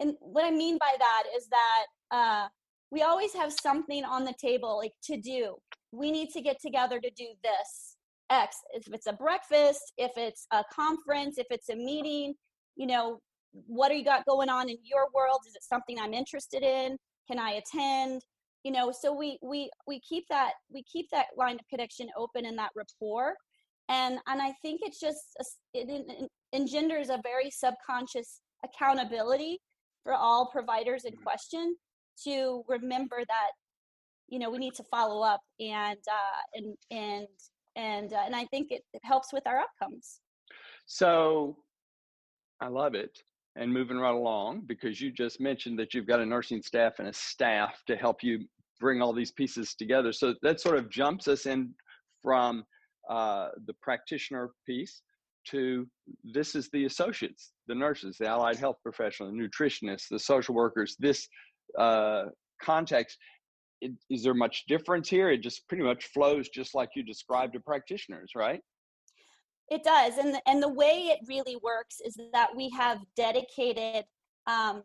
and 0.00 0.14
what 0.20 0.44
I 0.44 0.50
mean 0.50 0.78
by 0.78 0.94
that 0.98 1.24
is 1.36 1.48
that 1.48 1.84
uh, 2.10 2.48
we 2.90 3.02
always 3.02 3.32
have 3.34 3.52
something 3.52 4.04
on 4.04 4.24
the 4.24 4.34
table, 4.40 4.78
like 4.78 4.92
to 5.04 5.16
do. 5.16 5.56
We 5.92 6.10
need 6.10 6.30
to 6.30 6.40
get 6.40 6.56
together 6.60 7.00
to 7.00 7.10
do 7.16 7.26
this 7.42 7.96
X. 8.30 8.56
If 8.72 8.86
it's 8.92 9.06
a 9.06 9.12
breakfast, 9.12 9.92
if 9.96 10.12
it's 10.16 10.46
a 10.52 10.64
conference, 10.72 11.38
if 11.38 11.46
it's 11.50 11.68
a 11.68 11.76
meeting, 11.76 12.34
you 12.76 12.86
know, 12.86 13.20
what 13.52 13.90
are 13.90 13.94
you 13.94 14.04
got 14.04 14.26
going 14.26 14.48
on 14.48 14.68
in 14.68 14.76
your 14.82 15.06
world? 15.14 15.40
Is 15.46 15.54
it 15.54 15.62
something 15.62 15.98
I'm 15.98 16.14
interested 16.14 16.62
in? 16.62 16.96
Can 17.30 17.38
I 17.38 17.62
attend? 17.62 18.22
You 18.64 18.72
know, 18.72 18.92
so 18.92 19.14
we 19.14 19.38
we 19.42 19.70
we 19.86 20.00
keep 20.00 20.24
that 20.30 20.52
we 20.72 20.82
keep 20.84 21.06
that 21.12 21.26
line 21.36 21.56
of 21.56 21.68
connection 21.68 22.08
open 22.16 22.46
and 22.46 22.58
that 22.58 22.70
rapport, 22.74 23.34
and 23.88 24.18
and 24.26 24.40
I 24.40 24.52
think 24.62 24.80
it's 24.82 24.98
just 24.98 25.20
it, 25.74 26.20
engenders 26.52 27.10
a 27.10 27.20
very 27.22 27.50
subconscious 27.50 28.40
accountability 28.64 29.60
for 30.02 30.14
all 30.14 30.50
providers 30.50 31.04
in 31.04 31.12
mm-hmm. 31.12 31.22
question 31.22 31.76
to 32.24 32.62
remember 32.68 33.18
that 33.28 33.50
you 34.28 34.38
know 34.38 34.50
we 34.50 34.58
need 34.58 34.74
to 34.74 34.84
follow 34.84 35.22
up 35.22 35.40
and 35.60 35.98
uh, 36.10 36.54
and 36.54 36.76
and 36.90 37.26
and 37.76 38.12
uh, 38.12 38.22
and 38.24 38.34
I 38.34 38.46
think 38.46 38.68
it, 38.70 38.82
it 38.94 39.02
helps 39.04 39.32
with 39.32 39.46
our 39.46 39.60
outcomes. 39.60 40.20
So 40.86 41.56
I 42.60 42.68
love 42.68 42.94
it. 42.94 43.18
And 43.56 43.72
moving 43.72 43.98
right 43.98 44.14
along, 44.14 44.62
because 44.66 45.00
you 45.00 45.12
just 45.12 45.40
mentioned 45.40 45.78
that 45.78 45.94
you've 45.94 46.08
got 46.08 46.18
a 46.18 46.26
nursing 46.26 46.60
staff 46.60 46.94
and 46.98 47.06
a 47.06 47.12
staff 47.12 47.82
to 47.86 47.94
help 47.94 48.24
you 48.24 48.40
bring 48.80 49.00
all 49.00 49.12
these 49.12 49.32
pieces 49.32 49.74
together. 49.74 50.12
So 50.12 50.34
that 50.42 50.60
sort 50.60 50.76
of 50.76 50.90
jumps 50.90 51.28
us 51.28 51.46
in 51.46 51.74
from 52.22 52.64
uh, 53.08 53.48
the 53.66 53.74
practitioner 53.82 54.50
piece 54.66 55.02
to 55.48 55.86
this 56.24 56.54
is 56.54 56.70
the 56.70 56.86
associates, 56.86 57.52
the 57.66 57.74
nurses, 57.74 58.16
the 58.18 58.26
allied 58.26 58.56
health 58.56 58.76
professional, 58.82 59.30
the 59.30 59.36
nutritionists, 59.36 60.08
the 60.10 60.18
social 60.18 60.54
workers, 60.54 60.96
this 60.98 61.28
uh, 61.78 62.24
context. 62.62 63.18
It, 63.80 63.92
is 64.08 64.22
there 64.22 64.34
much 64.34 64.64
difference 64.68 65.08
here? 65.08 65.30
It 65.30 65.42
just 65.42 65.68
pretty 65.68 65.84
much 65.84 66.06
flows 66.06 66.48
just 66.48 66.74
like 66.74 66.90
you 66.96 67.02
described 67.02 67.52
to 67.54 67.60
practitioners, 67.60 68.32
right? 68.34 68.60
It 69.70 69.82
does, 69.82 70.18
and 70.18 70.34
the, 70.34 70.42
and 70.46 70.62
the 70.62 70.68
way 70.68 71.08
it 71.10 71.20
really 71.26 71.56
works 71.62 71.96
is 72.04 72.18
that 72.32 72.54
we 72.54 72.68
have 72.70 72.98
dedicated 73.16 74.04
um, 74.46 74.82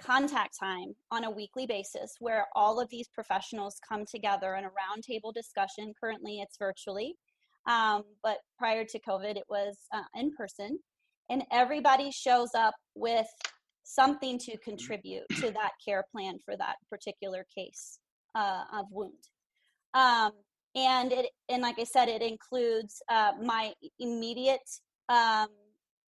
contact 0.00 0.58
time 0.58 0.94
on 1.10 1.24
a 1.24 1.30
weekly 1.30 1.66
basis 1.66 2.14
where 2.20 2.46
all 2.54 2.80
of 2.80 2.88
these 2.90 3.08
professionals 3.08 3.80
come 3.86 4.04
together 4.04 4.54
in 4.54 4.64
a 4.64 4.68
roundtable 4.68 5.32
discussion. 5.32 5.92
Currently, 6.00 6.40
it's 6.40 6.56
virtually, 6.58 7.16
um, 7.66 8.04
but 8.22 8.38
prior 8.58 8.84
to 8.84 9.00
COVID, 9.00 9.36
it 9.36 9.44
was 9.48 9.76
uh, 9.94 10.02
in 10.14 10.32
person, 10.36 10.78
and 11.30 11.44
everybody 11.52 12.10
shows 12.10 12.50
up 12.54 12.74
with 12.94 13.26
something 13.84 14.38
to 14.38 14.56
contribute 14.58 15.24
to 15.40 15.50
that 15.52 15.72
care 15.84 16.04
plan 16.12 16.38
for 16.44 16.56
that 16.56 16.76
particular 16.90 17.46
case 17.56 17.98
uh, 18.34 18.64
of 18.72 18.86
wound. 18.90 19.12
Um, 19.94 20.32
and 20.76 21.10
it 21.10 21.30
and 21.48 21.62
like 21.62 21.78
i 21.78 21.84
said 21.84 22.08
it 22.08 22.22
includes 22.22 23.02
uh, 23.10 23.32
my 23.42 23.72
immediate 23.98 24.68
um, 25.08 25.48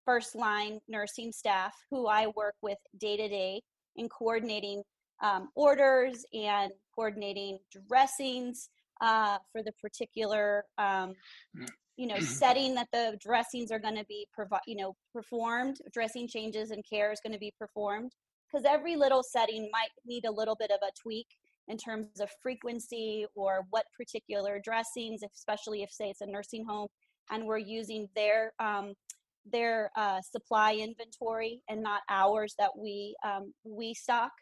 first 0.05 0.37
line 0.37 0.79
nursing 0.89 1.33
staff 1.33 1.75
who 1.91 2.07
i 2.07 2.27
work 2.37 2.55
with 2.63 2.79
day 3.01 3.17
to 3.17 3.29
day 3.29 3.61
in 3.99 4.09
coordinating 4.09 4.83
um, 5.23 5.49
orders 5.55 6.25
and 6.33 6.73
coordinating 6.95 7.59
dressings 7.89 8.71
uh, 9.01 9.39
for 9.53 9.63
the 9.63 9.73
particular 9.83 10.65
um, 10.79 11.15
you 11.97 12.07
know 12.07 12.19
setting 12.21 12.75
that 12.75 12.89
the 12.93 13.19
dressings 13.21 13.71
are 13.71 13.79
going 13.79 13.97
to 13.97 14.05
be 14.09 14.27
provi- 14.33 14.57
you 14.67 14.77
know 14.77 14.95
performed 15.13 15.77
dressing 15.93 16.29
changes 16.29 16.71
and 16.71 16.83
care 16.89 17.13
is 17.13 17.21
going 17.23 17.33
to 17.33 17.39
be 17.39 17.53
performed. 17.59 18.13
Because 18.51 18.65
every 18.65 18.97
little 18.97 19.23
setting 19.23 19.69
might 19.73 19.91
need 20.07 20.25
a 20.25 20.31
little 20.31 20.57
bit 20.59 20.71
of 20.71 20.79
a 20.83 20.91
tweak 20.99 21.27
in 21.69 21.77
terms 21.77 22.19
of 22.19 22.31
frequency 22.43 23.27
or 23.35 23.67
what 23.69 23.85
particular 23.95 24.59
dressings, 24.59 25.21
especially 25.35 25.83
if 25.83 25.91
say 25.93 26.09
it's 26.09 26.23
a 26.23 26.27
nursing 26.27 26.65
home 26.65 26.89
and 27.31 27.45
we're 27.45 27.59
using 27.59 28.09
their 28.17 28.53
um, 28.59 28.95
their 29.53 29.91
uh, 29.97 30.21
supply 30.21 30.75
inventory 30.75 31.63
and 31.69 31.83
not 31.83 32.03
ours 32.09 32.55
that 32.59 32.71
we 32.77 33.17
um, 33.25 33.53
we 33.65 33.95
stock. 33.95 34.33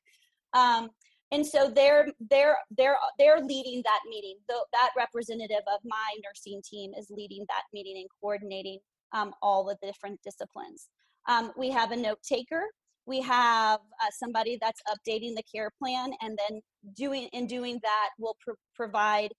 Um, 0.55 0.91
and 1.33 1.45
so 1.45 1.71
they're 1.71 2.09
they're 2.31 2.57
they're 2.77 2.97
they're 3.19 3.41
leading 3.41 3.83
that 3.85 4.01
meeting. 4.09 4.37
The, 4.49 4.65
that 4.73 4.91
representative 4.97 5.63
of 5.73 5.81
my 5.85 6.17
nursing 6.25 6.63
team 6.69 6.93
is 6.97 7.09
leading 7.11 7.45
that 7.49 7.63
meeting 7.73 7.97
and 7.99 8.09
coordinating 8.21 8.79
um, 9.13 9.33
all 9.43 9.65
the 9.65 9.77
different 9.87 10.21
disciplines. 10.23 10.89
Um, 11.29 11.53
we 11.57 11.71
have 11.71 11.91
a 11.91 11.97
note 11.97 12.21
taker 12.23 12.67
we 13.07 13.21
have 13.21 13.81
uh, 14.03 14.11
somebody 14.11 14.59
that's 14.61 14.83
updating 14.89 15.35
the 15.35 15.43
care 15.43 15.71
plan 15.81 16.13
and 16.21 16.39
then 16.49 16.61
doing 16.95 17.29
in 17.33 17.47
doing 17.47 17.79
that 17.83 18.11
will 18.19 18.37
pr- 18.41 18.53
provide 18.75 19.33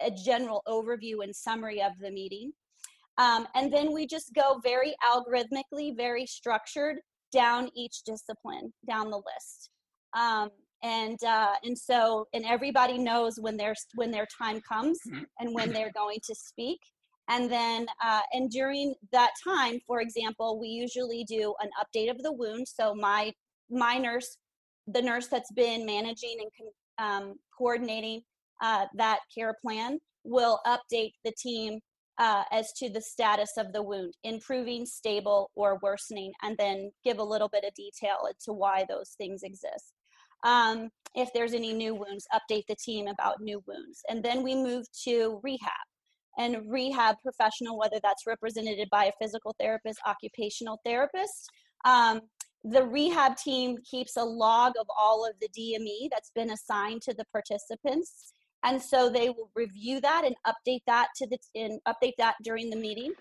a 0.00 0.10
general 0.10 0.62
overview 0.68 1.24
and 1.24 1.34
summary 1.34 1.82
of 1.82 1.92
the 2.00 2.10
meeting 2.10 2.52
um, 3.18 3.46
and 3.54 3.72
then 3.72 3.92
we 3.92 4.06
just 4.06 4.32
go 4.34 4.60
very 4.62 4.94
algorithmically 5.04 5.96
very 5.96 6.26
structured 6.26 6.96
down 7.32 7.68
each 7.76 8.02
discipline 8.04 8.72
down 8.88 9.10
the 9.10 9.16
list 9.16 9.70
um, 10.16 10.48
and 10.82 11.18
uh, 11.24 11.54
and 11.64 11.76
so 11.76 12.26
and 12.32 12.44
everybody 12.46 12.98
knows 12.98 13.38
when 13.40 13.56
their 13.56 13.74
when 13.96 14.10
their 14.10 14.26
time 14.40 14.60
comes 14.60 14.98
and 15.40 15.54
when 15.54 15.72
they're 15.72 15.92
going 15.92 16.18
to 16.24 16.34
speak 16.34 16.78
and 17.28 17.50
then, 17.50 17.86
uh, 18.02 18.20
and 18.32 18.50
during 18.50 18.94
that 19.12 19.32
time, 19.44 19.80
for 19.86 20.00
example, 20.00 20.58
we 20.58 20.68
usually 20.68 21.24
do 21.24 21.54
an 21.60 21.68
update 21.78 22.10
of 22.10 22.22
the 22.22 22.32
wound. 22.32 22.66
So 22.66 22.94
my 22.94 23.32
my 23.70 23.98
nurse, 23.98 24.38
the 24.86 25.02
nurse 25.02 25.26
that's 25.26 25.52
been 25.52 25.84
managing 25.84 26.38
and 26.40 27.06
um, 27.06 27.34
coordinating 27.56 28.22
uh, 28.62 28.86
that 28.94 29.20
care 29.36 29.54
plan, 29.62 29.98
will 30.24 30.60
update 30.66 31.12
the 31.24 31.32
team 31.38 31.80
uh, 32.18 32.42
as 32.50 32.72
to 32.72 32.90
the 32.90 33.00
status 33.00 33.52
of 33.56 33.72
the 33.72 33.82
wound, 33.82 34.14
improving, 34.24 34.84
stable, 34.84 35.50
or 35.54 35.78
worsening, 35.82 36.32
and 36.42 36.56
then 36.58 36.90
give 37.04 37.18
a 37.18 37.24
little 37.24 37.48
bit 37.48 37.64
of 37.64 37.74
detail 37.74 38.18
as 38.28 38.36
to 38.44 38.52
why 38.52 38.84
those 38.88 39.14
things 39.18 39.42
exist. 39.42 39.92
Um, 40.44 40.90
if 41.14 41.30
there's 41.32 41.54
any 41.54 41.72
new 41.72 41.94
wounds, 41.94 42.26
update 42.32 42.64
the 42.68 42.76
team 42.76 43.06
about 43.08 43.40
new 43.40 43.62
wounds. 43.66 44.00
And 44.08 44.22
then 44.22 44.42
we 44.42 44.54
move 44.54 44.86
to 45.04 45.40
rehab 45.42 45.70
and 46.38 46.58
rehab 46.66 47.16
professional, 47.22 47.78
whether 47.78 47.98
that's 48.02 48.26
represented 48.26 48.88
by 48.90 49.06
a 49.06 49.12
physical 49.20 49.54
therapist, 49.58 49.98
occupational 50.06 50.80
therapist. 50.84 51.50
Um, 51.84 52.20
the 52.64 52.84
rehab 52.84 53.36
team 53.36 53.76
keeps 53.88 54.16
a 54.16 54.24
log 54.24 54.72
of 54.80 54.86
all 54.96 55.26
of 55.26 55.34
the 55.40 55.48
DME 55.48 56.08
that's 56.10 56.30
been 56.34 56.50
assigned 56.50 57.02
to 57.02 57.14
the 57.14 57.24
participants. 57.32 58.32
And 58.64 58.80
so 58.80 59.08
they 59.08 59.30
will 59.30 59.50
review 59.54 60.00
that 60.00 60.24
and 60.24 60.34
update 60.46 60.82
that 60.86 61.08
to 61.16 61.26
the 61.26 61.38
and 61.54 61.80
update 61.86 62.14
that 62.18 62.34
during 62.42 62.70
the 62.70 62.76
meeting. 62.76 63.12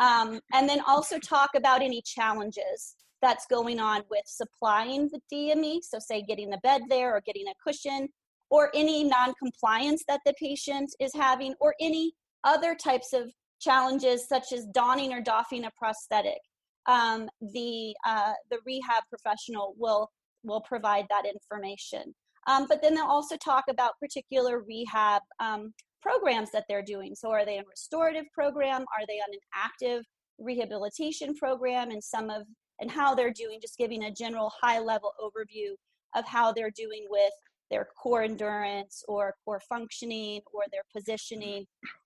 Um, 0.00 0.40
and 0.52 0.68
then 0.68 0.80
also 0.86 1.18
talk 1.18 1.50
about 1.54 1.82
any 1.82 2.02
challenges 2.02 2.94
that's 3.20 3.46
going 3.46 3.78
on 3.78 4.02
with 4.10 4.24
supplying 4.26 5.08
the 5.08 5.20
DME. 5.32 5.80
So, 5.82 5.98
say 5.98 6.22
getting 6.22 6.50
the 6.50 6.58
bed 6.58 6.82
there 6.88 7.14
or 7.14 7.22
getting 7.24 7.46
a 7.48 7.54
cushion, 7.66 8.08
or 8.50 8.70
any 8.74 9.04
non 9.04 9.34
compliance 9.34 10.04
that 10.08 10.20
the 10.26 10.34
patient 10.38 10.90
is 11.00 11.12
having, 11.14 11.54
or 11.60 11.74
any 11.80 12.12
other 12.44 12.74
types 12.74 13.12
of 13.12 13.30
challenges 13.60 14.28
such 14.28 14.52
as 14.52 14.66
donning 14.66 15.12
or 15.12 15.20
doffing 15.20 15.64
a 15.64 15.70
prosthetic 15.78 16.40
um, 16.86 17.28
the 17.40 17.94
uh, 18.06 18.32
the 18.50 18.58
rehab 18.66 19.04
professional 19.08 19.74
will 19.78 20.10
will 20.44 20.60
provide 20.62 21.06
that 21.08 21.24
information 21.26 22.14
um, 22.46 22.66
but 22.68 22.82
then 22.82 22.94
they'll 22.94 23.04
also 23.04 23.36
talk 23.36 23.64
about 23.68 23.98
particular 24.00 24.62
rehab 24.62 25.22
um, 25.40 25.72
programs 26.00 26.50
that 26.52 26.64
they're 26.68 26.82
doing. 26.82 27.14
So 27.14 27.30
are 27.30 27.44
they 27.44 27.58
in 27.58 27.64
restorative 27.68 28.24
program? 28.32 28.82
Are 28.82 29.06
they 29.08 29.14
on 29.14 29.32
an 29.32 29.38
active 29.54 30.04
rehabilitation 30.38 31.34
program? 31.34 31.90
And 31.90 32.02
some 32.02 32.30
of 32.30 32.42
and 32.80 32.90
how 32.90 33.14
they're 33.14 33.32
doing 33.32 33.60
just 33.60 33.78
giving 33.78 34.04
a 34.04 34.10
general 34.10 34.52
high 34.60 34.80
level 34.80 35.12
overview 35.20 35.70
of 36.16 36.26
how 36.26 36.52
they're 36.52 36.72
doing 36.76 37.06
with 37.08 37.32
their 37.70 37.88
core 38.00 38.22
endurance 38.22 39.02
or 39.08 39.34
core 39.44 39.62
functioning 39.68 40.40
or 40.52 40.62
their 40.70 40.82
positioning. 40.94 41.64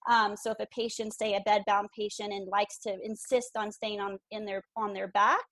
Um, 0.08 0.36
so 0.36 0.52
if 0.52 0.58
a 0.60 0.66
patient, 0.66 1.14
say 1.14 1.34
a 1.34 1.40
bedbound 1.40 1.86
patient, 1.98 2.32
and 2.32 2.46
likes 2.46 2.78
to 2.86 2.96
insist 3.02 3.56
on 3.56 3.72
staying 3.72 4.00
on 4.00 4.18
in 4.30 4.44
their 4.44 4.62
on 4.76 4.92
their 4.92 5.08
back, 5.08 5.44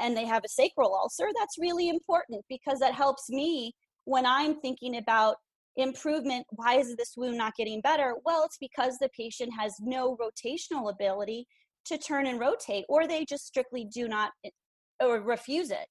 and 0.00 0.16
they 0.16 0.24
have 0.24 0.44
a 0.44 0.48
sacral 0.48 0.94
ulcer, 0.94 1.28
that's 1.38 1.58
really 1.58 1.88
important 1.88 2.42
because 2.48 2.78
that 2.78 2.94
helps 2.94 3.28
me 3.28 3.74
when 4.04 4.26
I'm 4.26 4.60
thinking 4.60 4.96
about 4.96 5.36
improvement. 5.76 6.46
Why 6.50 6.76
is 6.76 6.94
this 6.96 7.14
wound 7.16 7.36
not 7.36 7.54
getting 7.56 7.80
better? 7.80 8.14
Well, 8.24 8.44
it's 8.44 8.58
because 8.58 8.96
the 8.98 9.08
patient 9.16 9.52
has 9.58 9.74
no 9.80 10.16
rotational 10.16 10.92
ability 10.92 11.46
to 11.86 11.98
turn 11.98 12.26
and 12.26 12.38
rotate, 12.38 12.84
or 12.88 13.06
they 13.06 13.24
just 13.24 13.46
strictly 13.46 13.84
do 13.84 14.08
not 14.08 14.30
or 15.00 15.20
refuse 15.20 15.70
it. 15.70 15.86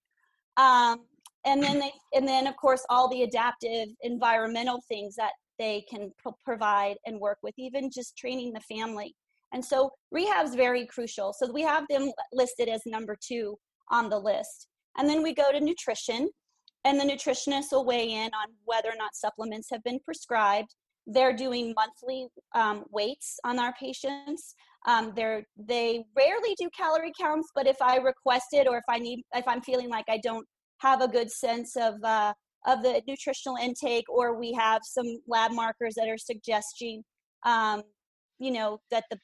Um, 0.58 1.02
and 1.46 1.62
then 1.62 1.80
they 1.80 1.92
and 2.14 2.28
then 2.28 2.48
of 2.48 2.56
course 2.58 2.86
all 2.90 3.10
the 3.10 3.24
adaptive 3.24 3.90
environmental 4.02 4.82
things 4.88 5.16
that 5.16 5.32
they 5.60 5.84
can 5.90 6.12
pro- 6.18 6.38
provide 6.44 6.96
and 7.06 7.20
work 7.20 7.38
with 7.44 7.54
even 7.58 7.90
just 7.94 8.18
training 8.18 8.54
the 8.54 8.62
family 8.62 9.14
and 9.52 9.64
so 9.64 9.92
rehab 10.12 10.46
is 10.46 10.56
very 10.56 10.86
crucial 10.86 11.34
so 11.34 11.52
we 11.52 11.62
have 11.62 11.86
them 11.90 12.12
listed 12.32 12.70
as 12.70 12.82
number 12.86 13.18
two 13.22 13.58
on 13.92 14.10
the 14.10 14.18
list 14.18 14.68
and 14.98 15.10
then 15.10 15.22
we 15.22 15.34
go 15.34 15.52
to 15.52 15.60
nutrition 15.60 16.30
and 16.86 17.00
the 17.00 17.04
nutritionist 17.04 17.72
will 17.72 17.86
weigh 17.86 18.12
in 18.12 18.28
on 18.28 18.48
whether 18.66 18.90
or 18.90 18.98
not 18.98 19.16
supplements 19.16 19.70
have 19.72 19.84
been 19.84 20.00
prescribed 20.06 20.76
they're 21.08 21.36
doing 21.36 21.74
monthly 21.76 22.28
um, 22.56 22.86
weights 22.92 23.38
on 23.44 23.60
our 23.60 23.74
patients 23.80 24.56
um, 24.88 25.14
they're 25.16 25.44
they 25.58 26.04
rarely 26.16 26.56
do 26.58 26.70
calorie 26.76 27.12
counts 27.20 27.50
but 27.56 27.68
if 27.68 27.82
i 27.82 27.98
request 27.98 28.48
it 28.54 28.68
or 28.68 28.78
if 28.78 28.84
i 28.90 28.98
need 28.98 29.22
if 29.34 29.48
i'm 29.48 29.62
feeling 29.62 29.90
like 29.90 30.06
i 30.10 30.18
don't 30.18 30.46
have 30.80 31.02
a 31.02 31.08
good 31.08 31.32
sense 31.32 31.76
of 31.76 31.96
uh, 32.04 32.34
of 32.66 32.82
the 32.82 33.02
nutritional 33.08 33.58
intake, 33.58 34.06
or 34.10 34.38
we 34.38 34.54
have 34.54 34.82
some 34.84 35.06
lab 35.28 35.52
markers 35.52 35.96
that 35.96 36.08
are 36.08 36.18
suggesting, 36.18 37.04
um, 37.46 37.84
you 38.40 38.52
know, 38.52 38.80
that 38.92 39.06
the 39.12 39.20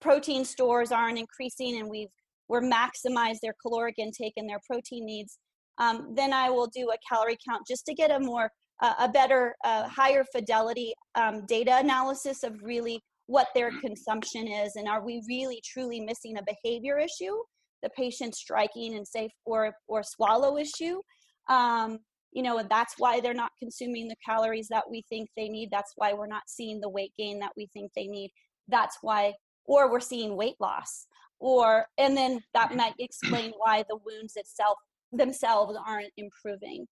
protein 0.00 0.44
stores 0.44 0.92
aren't 0.92 1.18
increasing 1.18 1.78
and 1.78 1.88
we've 1.88 2.08
we're 2.48 2.62
maximize 2.62 3.38
their 3.42 3.54
caloric 3.60 3.96
intake 3.98 4.34
and 4.36 4.48
their 4.48 4.60
protein 4.70 5.04
needs. 5.04 5.38
Um, 5.78 6.14
then 6.14 6.32
I 6.32 6.50
will 6.50 6.68
do 6.68 6.90
a 6.90 6.96
calorie 7.08 7.38
count 7.46 7.66
just 7.68 7.84
to 7.86 7.94
get 7.94 8.10
a 8.10 8.18
more 8.18 8.50
uh, 8.82 8.94
a 9.00 9.08
better, 9.08 9.54
uh, 9.64 9.88
higher 9.88 10.24
fidelity 10.34 10.92
um, 11.14 11.46
data 11.46 11.78
analysis 11.78 12.42
of 12.42 12.54
really 12.62 13.00
what 13.26 13.48
their 13.54 13.70
consumption 13.80 14.46
is, 14.46 14.76
and 14.76 14.86
are 14.86 15.04
we 15.04 15.22
really 15.28 15.60
truly 15.64 16.00
missing 16.00 16.36
a 16.36 16.42
behavior 16.42 16.98
issue, 16.98 17.34
the 17.82 17.90
patient 17.96 18.34
striking 18.34 18.94
and 18.96 19.06
safe 19.06 19.32
or 19.44 19.72
or 19.88 20.02
swallow 20.02 20.58
issue, 20.58 21.00
um, 21.48 21.98
you 22.32 22.42
know 22.42 22.62
that's 22.68 22.94
why 22.98 23.20
they're 23.20 23.34
not 23.34 23.50
consuming 23.58 24.08
the 24.08 24.16
calories 24.24 24.68
that 24.68 24.84
we 24.88 25.02
think 25.08 25.28
they 25.36 25.48
need. 25.48 25.70
That's 25.72 25.92
why 25.96 26.12
we're 26.12 26.26
not 26.26 26.42
seeing 26.46 26.80
the 26.80 26.88
weight 26.90 27.12
gain 27.18 27.38
that 27.40 27.52
we 27.56 27.68
think 27.72 27.92
they 27.96 28.06
need. 28.06 28.30
That's 28.68 28.98
why 29.00 29.32
or 29.66 29.90
we're 29.90 30.00
seeing 30.00 30.36
weight 30.36 30.56
loss. 30.60 31.06
Or 31.38 31.86
and 31.98 32.16
then 32.16 32.40
that 32.54 32.74
might 32.74 32.94
explain 32.98 33.52
why 33.58 33.84
the 33.88 33.98
wounds 34.04 34.36
itself 34.36 34.78
themselves 35.12 35.76
aren't 35.86 36.12
improving. 36.16 36.86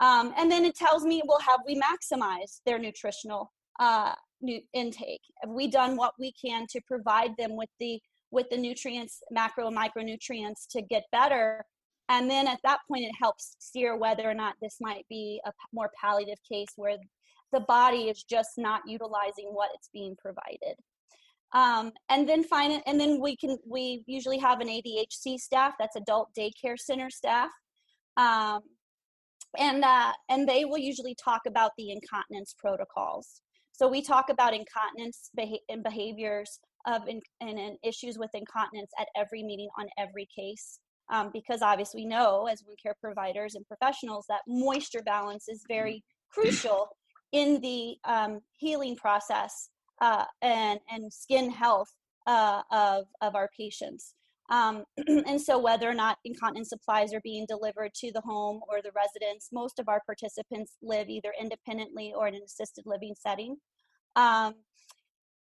Um, 0.00 0.32
and 0.38 0.50
then 0.50 0.64
it 0.64 0.74
tells 0.74 1.04
me 1.04 1.22
well 1.26 1.40
have 1.40 1.60
we 1.66 1.80
maximized 1.80 2.60
their 2.64 2.78
nutritional 2.78 3.52
uh, 3.78 4.14
intake? 4.72 5.20
Have 5.42 5.52
we 5.52 5.68
done 5.68 5.96
what 5.96 6.14
we 6.18 6.32
can 6.32 6.66
to 6.70 6.80
provide 6.86 7.32
them 7.38 7.56
with 7.56 7.68
the 7.78 8.00
with 8.30 8.48
the 8.50 8.56
nutrients 8.56 9.22
macro 9.30 9.66
and 9.66 9.76
micronutrients 9.76 10.66
to 10.70 10.82
get 10.82 11.04
better? 11.12 11.64
And 12.08 12.28
then 12.28 12.48
at 12.48 12.58
that 12.64 12.80
point, 12.88 13.04
it 13.04 13.12
helps 13.20 13.54
steer 13.60 13.96
whether 13.96 14.28
or 14.28 14.34
not 14.34 14.56
this 14.60 14.78
might 14.80 15.06
be 15.08 15.40
a 15.46 15.52
more 15.72 15.90
palliative 16.00 16.38
case 16.50 16.68
where 16.76 16.96
the 17.52 17.60
body 17.60 18.08
is 18.08 18.24
just 18.24 18.50
not 18.56 18.82
utilizing 18.86 19.48
what 19.50 19.70
it's 19.74 19.90
being 19.92 20.16
provided. 20.20 20.74
Um, 21.52 21.90
and 22.08 22.28
then 22.28 22.44
find 22.44 22.72
it, 22.72 22.82
and 22.86 22.98
then 23.00 23.20
we 23.20 23.36
can 23.36 23.58
we 23.66 24.04
usually 24.06 24.38
have 24.38 24.60
an 24.60 24.68
ADHC 24.68 25.38
staff 25.38 25.74
that's 25.78 25.96
adult 25.96 26.28
daycare 26.38 26.78
center 26.78 27.10
staff, 27.10 27.50
um, 28.16 28.60
and 29.58 29.84
uh, 29.84 30.12
and 30.28 30.48
they 30.48 30.64
will 30.64 30.78
usually 30.78 31.16
talk 31.22 31.40
about 31.48 31.72
the 31.76 31.90
incontinence 31.90 32.54
protocols. 32.56 33.40
So 33.72 33.88
we 33.88 34.00
talk 34.00 34.28
about 34.28 34.54
incontinence 34.54 35.30
beha- 35.34 35.64
and 35.68 35.82
behaviors 35.82 36.60
of 36.86 37.08
in, 37.08 37.20
and, 37.40 37.58
and 37.58 37.76
issues 37.82 38.16
with 38.16 38.30
incontinence 38.32 38.90
at 39.00 39.08
every 39.16 39.42
meeting 39.42 39.68
on 39.78 39.88
every 39.98 40.28
case. 40.36 40.78
Um, 41.12 41.30
because 41.32 41.60
obviously 41.60 42.02
we 42.02 42.06
know 42.06 42.46
as 42.46 42.62
wound 42.64 42.78
care 42.80 42.94
providers 43.00 43.56
and 43.56 43.66
professionals 43.66 44.26
that 44.28 44.42
moisture 44.46 45.02
balance 45.04 45.48
is 45.48 45.64
very 45.66 46.04
crucial 46.32 46.88
in 47.32 47.60
the 47.60 47.96
um, 48.04 48.38
healing 48.58 48.94
process 48.94 49.70
uh, 50.00 50.24
and, 50.42 50.80
and 50.90 51.12
skin 51.12 51.50
health 51.50 51.88
uh, 52.26 52.62
of, 52.70 53.04
of 53.20 53.34
our 53.34 53.48
patients. 53.56 54.14
Um, 54.50 54.84
and 55.06 55.40
so, 55.40 55.58
whether 55.58 55.88
or 55.88 55.94
not 55.94 56.18
incontinence 56.24 56.70
supplies 56.70 57.14
are 57.14 57.20
being 57.22 57.46
delivered 57.48 57.94
to 57.94 58.10
the 58.12 58.20
home 58.20 58.60
or 58.68 58.82
the 58.82 58.90
residence, 58.94 59.48
most 59.52 59.78
of 59.78 59.88
our 59.88 60.02
participants 60.04 60.76
live 60.82 61.08
either 61.08 61.32
independently 61.40 62.12
or 62.16 62.26
in 62.26 62.34
an 62.34 62.42
assisted 62.44 62.84
living 62.86 63.14
setting. 63.16 63.56
Um, 64.16 64.54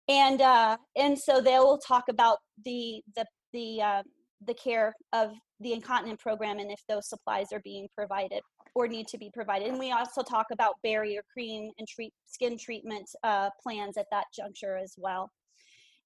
and 0.08 0.40
uh, 0.40 0.76
and 0.96 1.18
so 1.18 1.40
they 1.40 1.58
will 1.58 1.78
talk 1.78 2.04
about 2.08 2.38
the 2.64 3.02
the 3.14 3.26
the 3.52 3.82
uh, 3.82 4.02
the 4.46 4.54
care 4.54 4.94
of 5.12 5.32
the 5.60 5.72
incontinent 5.72 6.20
program 6.20 6.58
and 6.58 6.70
if 6.70 6.80
those 6.88 7.08
supplies 7.08 7.46
are 7.52 7.60
being 7.60 7.88
provided 7.96 8.40
or 8.74 8.88
need 8.88 9.06
to 9.08 9.18
be 9.18 9.30
provided. 9.32 9.68
And 9.68 9.78
we 9.78 9.92
also 9.92 10.22
talk 10.22 10.46
about 10.52 10.74
barrier 10.82 11.22
cream 11.32 11.70
and 11.78 11.86
treat 11.86 12.12
skin 12.26 12.58
treatment 12.58 13.08
uh, 13.22 13.50
plans 13.62 13.96
at 13.96 14.06
that 14.10 14.24
juncture 14.36 14.76
as 14.76 14.94
well. 14.98 15.30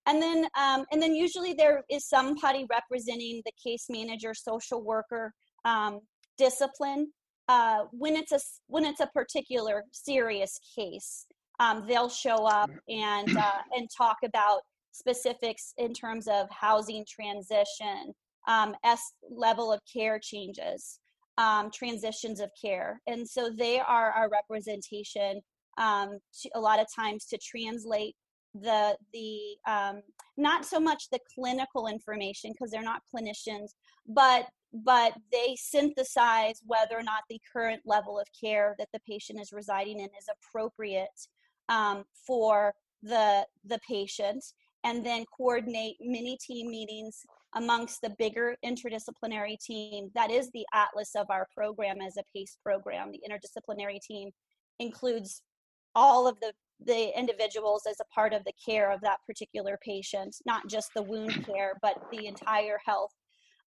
And 0.07 0.23
then, 0.23 0.47
um, 0.59 0.85
and 0.91 1.03
then 1.03 1.15
usually 1.15 1.53
there 1.53 1.83
is 1.91 2.09
somebody 2.09 2.67
representing 2.71 3.43
the 3.45 3.53
case 3.63 3.87
manager, 3.91 4.33
social 4.35 4.83
worker 4.83 5.33
um, 5.65 6.01
discipline. 6.37 7.13
Uh, 7.49 7.85
when 7.93 8.15
it's 8.17 8.33
a 8.33 8.41
when 8.67 8.85
it's 8.85 9.01
a 9.01 9.07
particular 9.09 9.85
serious 9.93 10.59
case, 10.77 11.27
um, 11.61 11.85
they'll 11.87 12.09
show 12.09 12.47
up 12.47 12.71
and 12.89 13.37
uh, 13.37 13.53
and 13.77 13.89
talk 13.97 14.17
about 14.25 14.61
specifics 14.93 15.73
in 15.79 15.93
terms 15.93 16.27
of 16.27 16.47
housing 16.51 17.05
transition, 17.09 18.13
um, 18.47 18.75
S 18.85 19.01
level 19.31 19.73
of 19.73 19.81
care 19.91 20.19
changes, 20.19 21.01
um, 21.39 21.71
transitions 21.71 22.41
of 22.41 22.51
care. 22.61 23.01
And 23.07 23.27
so 23.27 23.49
they 23.49 23.81
are 23.81 24.11
our 24.11 24.29
representation 24.29 25.41
um, 25.79 26.19
to, 26.43 26.51
a 26.55 26.61
lot 26.61 26.81
of 26.81 26.87
times 26.95 27.25
to 27.27 27.39
translate 27.39 28.15
the 28.55 28.97
the 29.13 29.41
um, 29.71 30.03
not 30.37 30.65
so 30.65 30.81
much 30.81 31.05
the 31.11 31.21
clinical 31.35 31.87
information 31.87 32.53
because 32.53 32.71
they're 32.71 32.83
not 32.83 33.03
clinicians 33.15 33.75
but 34.07 34.47
but 34.73 35.13
they 35.31 35.55
synthesize 35.57 36.61
whether 36.67 36.99
or 36.99 37.03
not 37.03 37.23
the 37.29 37.41
current 37.53 37.81
level 37.85 38.19
of 38.19 38.27
care 38.39 38.75
that 38.79 38.89
the 38.93 39.01
patient 39.01 39.41
is 39.41 39.53
residing 39.53 40.01
in 40.01 40.07
is 40.19 40.29
appropriate 40.33 41.09
um, 41.69 42.05
for 42.27 42.73
the 43.03 43.47
the 43.67 43.79
patient 43.87 44.43
and 44.85 45.05
then 45.05 45.25
coordinate 45.37 45.97
mini 46.01 46.37
team 46.41 46.71
meetings 46.71 47.25
amongst 47.55 48.01
the 48.03 48.15
bigger 48.19 48.57
interdisciplinary 48.65 49.59
team. 49.59 50.11
That 50.15 50.31
is 50.31 50.51
the 50.51 50.67
atlas 50.75 51.13
of 51.17 51.27
our 51.31 51.47
program 51.55 52.01
as 52.01 52.17
a 52.17 52.23
pace 52.35 52.59
program. 52.63 53.13
The 53.13 53.23
interdisciplinary 53.29 54.01
team 54.01 54.31
includes 54.79 55.43
all 55.95 56.29
of 56.29 56.39
the 56.41 56.53
the 56.85 57.19
individuals 57.19 57.83
as 57.91 57.99
a 58.01 58.15
part 58.15 58.33
of 58.33 58.45
the 58.45 58.53
care 58.65 58.93
of 58.93 59.01
that 59.01 59.19
particular 59.27 59.77
patient 59.85 60.37
not 60.47 60.69
just 60.69 60.91
the 60.95 61.03
wound 61.03 61.45
care 61.47 61.73
but 61.83 61.97
the 62.13 62.27
entire 62.27 62.79
health. 62.85 63.11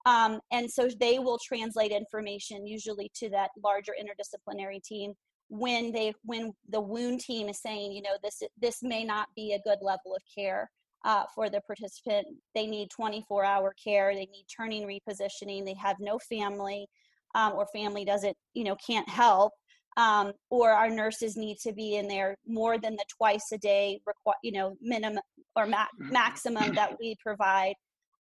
Um, 0.05 0.39
and 0.51 0.71
so 0.71 0.89
they 0.99 1.19
will 1.19 1.37
translate 1.37 1.91
information 1.91 2.65
usually 2.65 3.11
to 3.15 3.29
that 3.31 3.51
larger 3.63 3.93
interdisciplinary 3.99 4.81
team 4.81 5.13
when 5.49 5.91
they 5.91 6.13
when 6.23 6.53
the 6.69 6.79
wound 6.79 7.19
team 7.19 7.49
is 7.49 7.61
saying 7.61 7.91
you 7.91 8.01
know 8.01 8.15
this 8.23 8.41
this 8.59 8.81
may 8.81 9.03
not 9.03 9.27
be 9.35 9.53
a 9.53 9.69
good 9.69 9.79
level 9.81 10.15
of 10.15 10.21
care 10.33 10.71
uh, 11.05 11.23
for 11.33 11.49
the 11.49 11.61
participant. 11.61 12.27
They 12.55 12.67
need 12.67 12.89
24 12.89 13.43
hour 13.43 13.73
care, 13.83 14.13
they 14.13 14.27
need 14.31 14.45
turning 14.55 14.87
repositioning, 14.87 15.65
they 15.65 15.75
have 15.75 15.97
no 15.99 16.19
family, 16.19 16.87
um, 17.35 17.53
or 17.53 17.67
family 17.73 18.05
doesn't, 18.05 18.35
you 18.53 18.63
know, 18.63 18.75
can't 18.85 19.07
help. 19.09 19.53
Um, 19.97 20.31
or 20.49 20.71
our 20.71 20.89
nurses 20.89 21.35
need 21.35 21.57
to 21.63 21.73
be 21.73 21.97
in 21.97 22.07
there 22.07 22.37
more 22.47 22.77
than 22.77 22.93
the 22.95 23.03
twice 23.17 23.51
a 23.51 23.57
day, 23.57 23.99
requ- 24.07 24.33
you 24.41 24.53
know, 24.53 24.77
minimum 24.81 25.21
or 25.57 25.65
ma- 25.65 25.83
mm-hmm. 26.01 26.13
maximum 26.13 26.73
that 26.75 26.95
we 26.99 27.15
provide. 27.21 27.73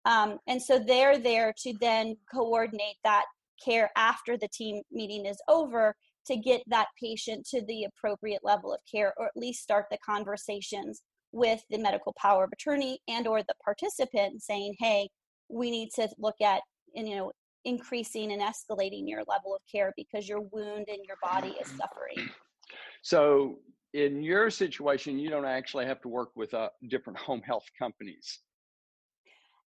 Um, 0.05 0.39
and 0.47 0.59
so 0.59 0.79
they're 0.79 1.19
there 1.19 1.53
to 1.63 1.73
then 1.79 2.15
coordinate 2.33 2.95
that 3.03 3.25
care 3.63 3.91
after 3.95 4.37
the 4.37 4.47
team 4.47 4.81
meeting 4.91 5.25
is 5.25 5.37
over 5.47 5.93
to 6.25 6.37
get 6.37 6.61
that 6.67 6.87
patient 6.99 7.45
to 7.47 7.61
the 7.65 7.83
appropriate 7.83 8.41
level 8.43 8.73
of 8.73 8.79
care 8.89 9.13
or 9.17 9.25
at 9.25 9.31
least 9.35 9.61
start 9.61 9.85
the 9.91 9.97
conversations 10.03 11.01
with 11.31 11.61
the 11.69 11.77
medical 11.77 12.13
power 12.17 12.43
of 12.43 12.51
attorney 12.51 12.99
and 13.07 13.27
or 13.27 13.41
the 13.43 13.53
participant 13.63 14.41
saying 14.41 14.75
hey 14.79 15.07
we 15.49 15.69
need 15.69 15.89
to 15.93 16.07
look 16.17 16.39
at 16.41 16.61
you 16.93 17.15
know 17.15 17.31
increasing 17.65 18.31
and 18.31 18.41
escalating 18.41 19.07
your 19.07 19.23
level 19.27 19.55
of 19.55 19.61
care 19.71 19.93
because 19.97 20.27
your 20.27 20.41
wound 20.51 20.85
and 20.87 20.99
your 21.05 21.17
body 21.21 21.55
is 21.61 21.67
suffering. 21.67 22.29
So 23.01 23.59
in 23.93 24.23
your 24.23 24.49
situation 24.49 25.17
you 25.17 25.29
don't 25.29 25.45
actually 25.45 25.85
have 25.85 26.01
to 26.01 26.07
work 26.07 26.29
with 26.35 26.53
uh, 26.53 26.69
different 26.89 27.19
home 27.19 27.41
health 27.41 27.65
companies. 27.77 28.39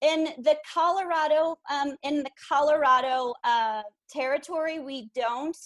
In 0.02 0.28
the 0.38 0.56
colorado 0.72 1.58
um, 1.70 1.96
in 2.02 2.22
the 2.22 2.30
colorado 2.48 3.34
uh, 3.44 3.82
territory 4.10 4.78
we 4.78 5.10
don't 5.14 5.56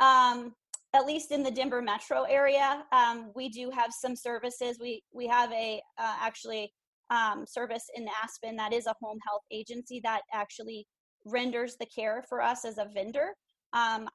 um, 0.00 0.54
at 0.94 1.06
least 1.06 1.32
in 1.32 1.42
the 1.42 1.50
Denver 1.50 1.82
metro 1.82 2.22
area, 2.22 2.84
um, 2.92 3.32
we 3.34 3.48
do 3.48 3.68
have 3.70 3.92
some 3.92 4.14
services. 4.14 4.78
We 4.80 5.02
we 5.12 5.26
have 5.26 5.52
a 5.52 5.82
uh, 5.98 6.16
actually 6.20 6.72
um, 7.10 7.44
service 7.46 7.84
in 7.94 8.06
Aspen 8.22 8.56
that 8.56 8.72
is 8.72 8.86
a 8.86 8.94
home 9.02 9.18
health 9.26 9.42
agency 9.50 10.00
that 10.04 10.22
actually 10.32 10.86
renders 11.26 11.76
the 11.78 11.86
care 11.86 12.24
for 12.28 12.40
us 12.40 12.64
as 12.64 12.78
a 12.78 12.88
vendor. 12.94 13.34
Um, 13.72 14.08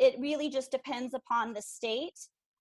it 0.00 0.16
really 0.18 0.50
just 0.50 0.72
depends 0.72 1.14
upon 1.14 1.52
the 1.52 1.62
state. 1.62 2.18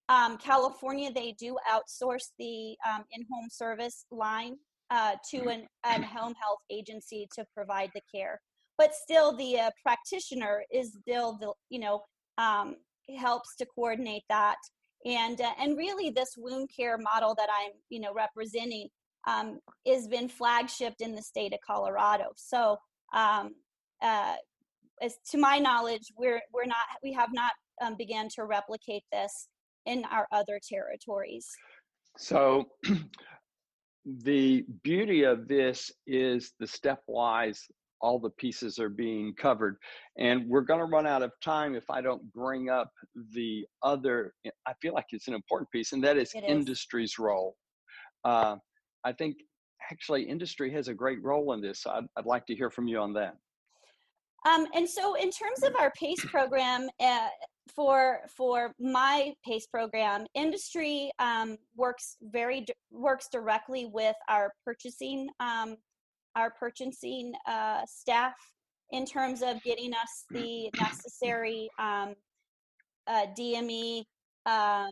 Um, 0.07 0.38
California, 0.38 1.12
they 1.12 1.36
do 1.39 1.57
outsource 1.67 2.27
the 2.38 2.75
um, 2.88 3.03
in-home 3.12 3.47
service 3.49 4.05
line 4.12 4.55
uh, 4.91 5.13
to 5.31 5.49
an, 5.49 5.67
home 5.83 6.36
health 6.39 6.59
agency 6.69 7.27
to 7.36 7.43
provide 7.55 7.89
the 7.95 8.01
care. 8.13 8.39
But 8.77 8.93
still, 8.93 9.36
the 9.36 9.59
uh, 9.59 9.69
practitioner 9.81 10.63
is 10.71 10.95
still 11.01 11.38
the 11.41 11.53
you 11.69 11.79
know 11.79 12.03
um, 12.38 12.75
helps 13.17 13.55
to 13.57 13.65
coordinate 13.65 14.23
that. 14.29 14.57
And 15.05 15.39
uh, 15.41 15.51
and 15.59 15.77
really, 15.77 16.09
this 16.09 16.35
wound 16.37 16.69
care 16.75 16.97
model 16.97 17.35
that 17.35 17.49
I'm 17.49 17.71
you 17.89 17.99
know 17.99 18.13
representing 18.13 18.87
um, 19.27 19.59
has 19.85 20.07
been 20.07 20.29
flagshipped 20.29 21.01
in 21.01 21.15
the 21.15 21.21
state 21.21 21.53
of 21.53 21.59
Colorado. 21.65 22.25
So 22.35 22.77
um, 23.13 23.55
uh, 24.01 24.35
as 25.01 25.15
to 25.31 25.37
my 25.37 25.59
knowledge, 25.59 26.11
we're 26.17 26.41
we're 26.53 26.65
not 26.65 26.85
we 27.03 27.13
have 27.13 27.29
not 27.33 27.51
um, 27.81 27.95
began 27.97 28.29
to 28.35 28.45
replicate 28.45 29.03
this 29.11 29.47
in 29.85 30.05
our 30.05 30.27
other 30.31 30.59
territories. 30.67 31.47
So 32.17 32.69
the 34.05 34.65
beauty 34.83 35.23
of 35.23 35.47
this 35.47 35.91
is 36.07 36.53
the 36.59 36.65
stepwise 36.65 37.59
all 38.03 38.19
the 38.19 38.29
pieces 38.31 38.77
are 38.77 38.89
being 38.89 39.33
covered 39.35 39.77
and 40.17 40.47
we're 40.47 40.61
going 40.61 40.79
to 40.79 40.85
run 40.85 41.07
out 41.07 41.23
of 41.23 41.31
time 41.41 41.73
if 41.73 41.89
i 41.89 42.01
don't 42.01 42.21
bring 42.33 42.69
up 42.69 42.91
the 43.33 43.65
other 43.81 44.33
i 44.67 44.73
feel 44.81 44.93
like 44.93 45.05
it's 45.11 45.27
an 45.27 45.33
important 45.33 45.69
piece 45.71 45.93
and 45.93 46.03
that 46.03 46.17
is, 46.17 46.33
is. 46.35 46.43
industry's 46.45 47.17
role 47.17 47.55
uh, 48.25 48.55
i 49.03 49.11
think 49.11 49.37
actually 49.91 50.23
industry 50.23 50.71
has 50.71 50.87
a 50.89 50.93
great 50.93 51.21
role 51.23 51.53
in 51.53 51.61
this 51.61 51.85
I'd, 51.87 52.05
I'd 52.17 52.25
like 52.25 52.45
to 52.47 52.55
hear 52.55 52.69
from 52.69 52.87
you 52.87 52.99
on 52.99 53.13
that 53.13 53.35
um, 54.45 54.65
and 54.73 54.87
so, 54.89 55.15
in 55.15 55.31
terms 55.31 55.63
of 55.63 55.73
our 55.79 55.91
PACE 55.97 56.25
program, 56.25 56.89
uh, 56.99 57.27
for 57.73 58.19
for 58.35 58.73
my 58.79 59.33
PACE 59.45 59.67
program, 59.67 60.25
industry 60.35 61.11
um, 61.19 61.57
works 61.77 62.17
very 62.21 62.65
works 62.91 63.29
directly 63.31 63.85
with 63.85 64.15
our 64.27 64.53
purchasing 64.65 65.29
um, 65.39 65.77
our 66.36 66.52
purchasing 66.52 67.34
uh, 67.48 67.82
staff 67.86 68.34
in 68.91 69.06
terms 69.06 69.41
of 69.41 69.62
getting 69.63 69.93
us 69.93 70.26
the 70.30 70.69
necessary 70.80 71.69
um, 71.80 72.13
uh, 73.08 73.26
DME 73.38 74.04
um, 74.46 74.91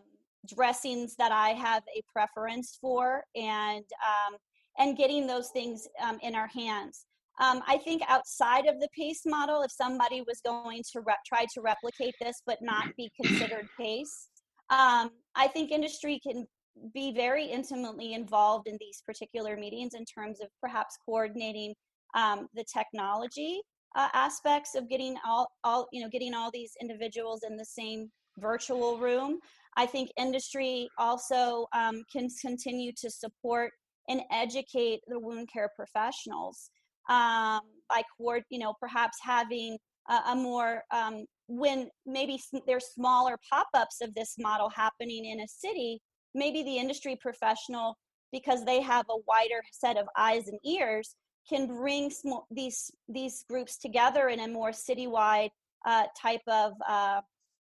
dressings 0.56 1.16
that 1.18 1.32
I 1.32 1.50
have 1.50 1.84
a 1.96 2.02
preference 2.12 2.78
for, 2.82 3.24
and 3.36 3.86
um, 4.06 4.38
and 4.78 4.98
getting 4.98 5.28
those 5.28 5.50
things 5.50 5.88
um, 6.02 6.18
in 6.22 6.34
our 6.36 6.48
hands. 6.48 7.06
Um, 7.40 7.62
I 7.68 7.78
think 7.78 8.02
outside 8.08 8.66
of 8.66 8.80
the 8.80 8.88
PACE 8.98 9.22
model, 9.26 9.62
if 9.62 9.72
somebody 9.72 10.22
was 10.22 10.42
going 10.46 10.84
to 10.94 11.02
re- 11.02 11.16
try 11.26 11.46
to 11.54 11.62
replicate 11.62 12.16
this 12.22 12.42
but 12.46 12.58
not 12.62 12.88
be 12.98 13.12
considered 13.22 13.68
PACE, 13.80 14.30
I 14.70 15.48
think 15.54 15.72
industry 15.72 16.20
can 16.26 16.46
be 16.94 17.12
very 17.14 17.46
intimately 17.46 18.14
involved 18.14 18.68
in 18.68 18.78
these 18.80 19.02
particular 19.06 19.58
meetings 19.58 19.94
in 19.94 20.06
terms 20.06 20.40
of 20.42 20.48
perhaps 20.62 20.98
coordinating 21.06 21.74
um, 22.16 22.48
the 22.54 22.66
technology 22.72 23.62
uh, 23.96 24.08
aspects 24.14 24.76
of 24.76 24.90
getting 24.90 25.18
all, 25.26 25.50
all 25.64 25.88
you 25.92 26.02
know 26.02 26.10
getting 26.10 26.34
all 26.34 26.50
these 26.52 26.74
individuals 26.82 27.42
in 27.48 27.58
the 27.58 27.66
same 27.66 28.10
virtual 28.38 28.98
room. 28.98 29.40
I 29.78 29.86
think 29.86 30.10
industry 30.18 30.90
also 30.98 31.68
um, 31.74 32.04
can 32.12 32.28
continue 32.42 32.92
to 33.02 33.10
support 33.10 33.72
and 34.10 34.22
educate 34.32 35.02
the 35.08 35.20
wound 35.20 35.50
care 35.52 35.70
professionals 35.76 36.72
um, 37.10 37.62
by 37.90 38.04
coord, 38.18 38.44
you 38.50 38.60
know, 38.60 38.74
perhaps 38.80 39.18
having 39.22 39.78
a, 40.10 40.32
a 40.32 40.36
more 40.36 40.84
um, 40.92 41.26
when 41.48 41.90
maybe 42.06 42.40
there's 42.66 42.86
smaller 42.94 43.38
pop-ups 43.52 43.98
of 44.02 44.14
this 44.16 44.36
model 44.40 44.70
happening 44.70 45.26
in 45.26 45.42
a 45.42 45.48
city, 45.48 46.00
maybe 46.34 46.64
the 46.64 46.78
industry 46.78 47.16
professional, 47.16 47.98
because 48.32 48.64
they 48.66 48.82
have 48.82 49.06
a 49.10 49.18
wider 49.28 49.62
set 49.72 49.98
of 49.98 50.08
eyes 50.18 50.48
and 50.48 50.60
ears, 50.64 51.16
can 51.50 51.68
bring 51.68 52.10
sm- 52.10 52.46
these 52.50 52.92
these 53.10 53.44
groups 53.50 53.78
together 53.78 54.30
in 54.30 54.40
a 54.42 54.48
more 54.48 54.72
citywide 54.72 55.50
uh, 55.86 56.06
type 56.20 56.42
of 56.48 56.74
uh, 56.88 57.22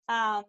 um, 0.09 0.43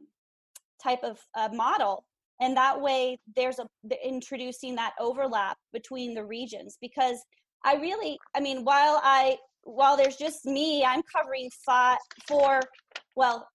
type 0.83 1.03
of 1.03 1.18
uh, 1.35 1.48
model. 1.53 2.05
And 2.40 2.57
that 2.57 2.81
way 2.81 3.18
there's 3.37 3.59
a 3.59 3.66
the, 3.85 3.96
introducing 4.07 4.74
that 4.77 4.92
overlap 5.00 5.57
between 5.72 6.14
the 6.14 6.24
regions 6.24 6.77
because 6.81 7.18
I 7.64 7.77
really, 7.77 8.18
I 8.37 8.40
mean, 8.40 8.64
while 8.64 9.00
I, 9.03 9.38
while 9.62 9.96
there's 9.96 10.16
just 10.16 10.44
me, 10.44 10.85
I'm 10.85 11.03
covering 11.03 11.48
five, 11.64 11.98
four, 12.29 12.61
well, 13.16 13.48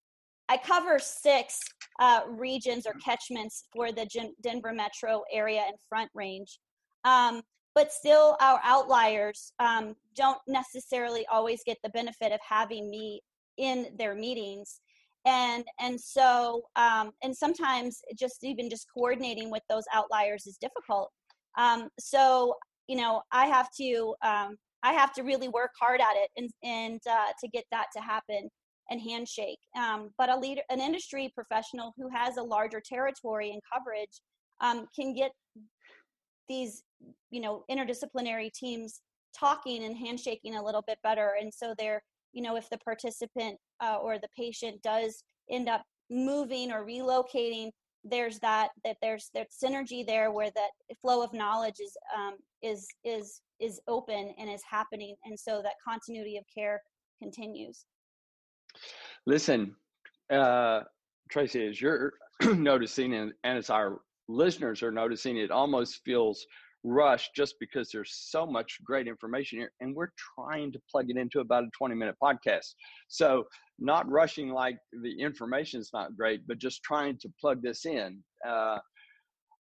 I 0.50 0.58
cover 0.58 1.00
six 1.00 1.60
uh, 2.00 2.22
regions 2.28 2.86
or 2.86 2.94
catchments 2.94 3.64
for 3.74 3.92
the 3.92 4.06
Gen- 4.06 4.34
Denver 4.42 4.74
metro 4.74 5.24
area 5.32 5.64
and 5.68 5.76
Front 5.88 6.10
Range. 6.14 6.60
Um, 7.06 7.42
but 7.76 7.94
still, 7.94 8.36
our 8.42 8.60
outliers 8.64 9.54
um, 9.60 9.96
don't 10.16 10.40
necessarily 10.48 11.26
always 11.32 11.62
get 11.66 11.78
the 11.84 11.90
benefit 11.90 12.32
of 12.32 12.40
having 12.48 12.90
me 12.90 13.22
in 13.58 13.88
their 13.98 14.16
meetings. 14.16 14.82
And 15.26 15.66
and 15.80 16.00
so 16.00 16.64
um, 16.76 17.12
and 17.24 17.36
sometimes 17.36 18.02
just 18.18 18.44
even 18.44 18.70
just 18.70 18.88
coordinating 18.94 19.52
with 19.52 19.64
those 19.70 19.84
outliers 19.94 20.48
is 20.48 20.58
difficult. 20.58 21.12
Um, 21.58 21.90
so 22.00 22.56
you 22.90 22.96
know 22.98 23.22
i 23.32 23.46
have 23.46 23.70
to 23.80 24.16
um, 24.26 24.58
i 24.84 24.92
have 24.92 25.14
to 25.14 25.22
really 25.22 25.48
work 25.48 25.72
hard 25.80 26.02
at 26.02 26.16
it 26.16 26.30
and 26.36 26.50
and 26.64 27.00
uh, 27.10 27.32
to 27.40 27.48
get 27.48 27.64
that 27.72 27.86
to 27.96 28.02
happen 28.02 28.50
and 28.90 29.02
handshake. 29.02 29.60
Um, 29.78 30.10
but 30.18 30.30
a 30.30 30.38
leader 30.38 30.62
an 30.70 30.80
industry 30.80 31.32
professional 31.34 31.94
who 31.98 32.10
has 32.10 32.38
a 32.38 32.44
larger 32.44 32.82
territory 32.84 33.52
and 33.52 33.62
coverage 33.72 34.22
um, 34.62 34.88
can 34.96 35.14
get 35.14 35.32
these 36.48 36.84
you 37.30 37.42
know 37.42 37.64
interdisciplinary 37.70 38.52
teams 38.52 39.02
talking 39.38 39.84
and 39.84 39.96
handshaking 39.96 40.56
a 40.56 40.64
little 40.64 40.84
bit 40.88 40.98
better. 41.04 41.34
And 41.40 41.54
so 41.54 41.74
they're 41.78 42.02
you 42.34 42.42
know 42.42 42.56
if 42.56 42.70
the 42.70 42.78
participant 42.80 43.58
uh, 43.84 43.98
or 44.02 44.18
the 44.18 44.30
patient 44.38 44.82
does 44.82 45.24
end 45.50 45.70
up 45.70 45.84
moving 46.10 46.72
or 46.72 46.86
relocating 46.86 47.70
there's 48.04 48.40
that 48.40 48.70
that 48.84 48.96
there's 49.02 49.30
that 49.34 49.48
synergy 49.52 50.06
there 50.06 50.32
where 50.32 50.52
that 50.56 50.70
flow 51.02 51.22
of 51.22 51.34
knowledge 51.34 51.80
is 51.82 51.96
um, 52.18 52.36
is 52.62 52.88
is 53.04 53.42
is 53.60 53.80
open 53.88 54.34
and 54.40 54.50
is 54.50 54.62
happening. 54.70 55.16
And 55.26 55.38
so 55.38 55.62
that 55.62 55.74
continuity 55.86 56.38
of 56.38 56.46
care 56.56 56.82
continues 57.22 57.86
listen 59.26 59.76
uh 60.32 60.82
tracy 61.30 61.66
as 61.68 61.82
you're 61.82 62.14
noticing 62.56 63.14
and, 63.14 63.34
and 63.44 63.58
as 63.58 63.70
our 63.70 64.00
listeners 64.28 64.84
are 64.84 64.92
noticing 64.92 65.38
it 65.38 65.52
almost 65.52 66.02
feels 66.06 66.46
rushed 66.84 67.32
just 67.36 67.56
because 67.60 67.90
there's 67.92 68.14
so 68.30 68.46
much 68.46 68.80
great 68.86 69.08
information 69.08 69.60
here 69.60 69.72
and 69.82 69.96
we're 69.96 70.12
trying 70.36 70.72
to 70.72 70.80
plug 70.90 71.10
it 71.10 71.18
into 71.18 71.40
about 71.40 71.64
a 71.64 71.70
20 71.78 71.96
minute 71.96 72.16
podcast. 72.22 72.74
So 73.08 73.46
not 73.80 74.10
rushing 74.10 74.50
like 74.50 74.78
the 75.04 75.20
information 75.20 75.80
is 75.80 75.90
not 75.94 76.16
great 76.16 76.48
but 76.48 76.58
just 76.58 76.84
trying 76.84 77.18
to 77.20 77.30
plug 77.40 77.62
this 77.62 77.86
in. 77.86 78.24
Uh, 78.48 78.78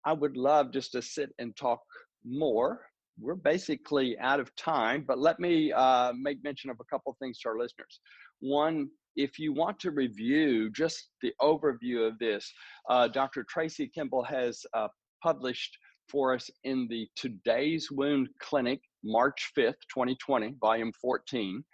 i 0.04 0.12
would 0.12 0.36
love 0.36 0.72
just 0.72 0.92
to 0.92 1.02
sit 1.02 1.30
and 1.38 1.56
talk 1.56 1.80
more. 2.24 2.80
We're 3.18 3.34
basically 3.34 4.18
out 4.18 4.40
of 4.40 4.54
time 4.56 5.04
but 5.06 5.18
let 5.18 5.40
me 5.40 5.72
uh, 5.72 6.12
make 6.14 6.42
mention 6.44 6.70
of 6.70 6.76
a 6.80 6.84
couple 6.84 7.12
of 7.12 7.18
things 7.18 7.38
to 7.40 7.48
our 7.48 7.58
listeners. 7.58 8.00
One 8.40 8.88
if 9.16 9.38
you 9.38 9.52
want 9.52 9.78
to 9.80 9.90
review 9.90 10.70
just 10.70 11.08
the 11.22 11.32
overview 11.40 12.06
of 12.06 12.18
this 12.18 12.52
uh, 12.90 13.08
dr 13.08 13.44
tracy 13.48 13.90
kimball 13.94 14.22
has 14.22 14.64
uh, 14.74 14.88
published 15.22 15.76
for 16.08 16.34
us 16.34 16.50
in 16.64 16.86
the 16.88 17.08
Today's 17.16 17.90
Wound 17.90 18.28
Clinic, 18.40 18.80
March 19.04 19.52
5th, 19.56 19.74
2020, 19.92 20.54
volume 20.60 20.92
14. 21.00 21.64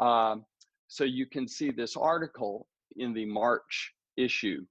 Um, 0.00 0.44
so 0.88 1.04
you 1.04 1.26
can 1.26 1.48
see 1.48 1.70
this 1.70 1.96
article 1.96 2.66
in 2.96 3.12
the 3.12 3.26
March 3.26 3.92
issue 4.16 4.64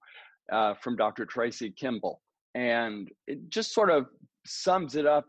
uh, 0.52 0.74
from 0.76 0.96
Dr. 0.96 1.26
Tracy 1.26 1.72
Kimball. 1.72 2.22
And 2.56 3.10
it 3.28 3.50
just 3.50 3.74
sort 3.74 3.90
of 3.90 4.08
sums 4.46 4.96
it 4.96 5.06
up 5.06 5.26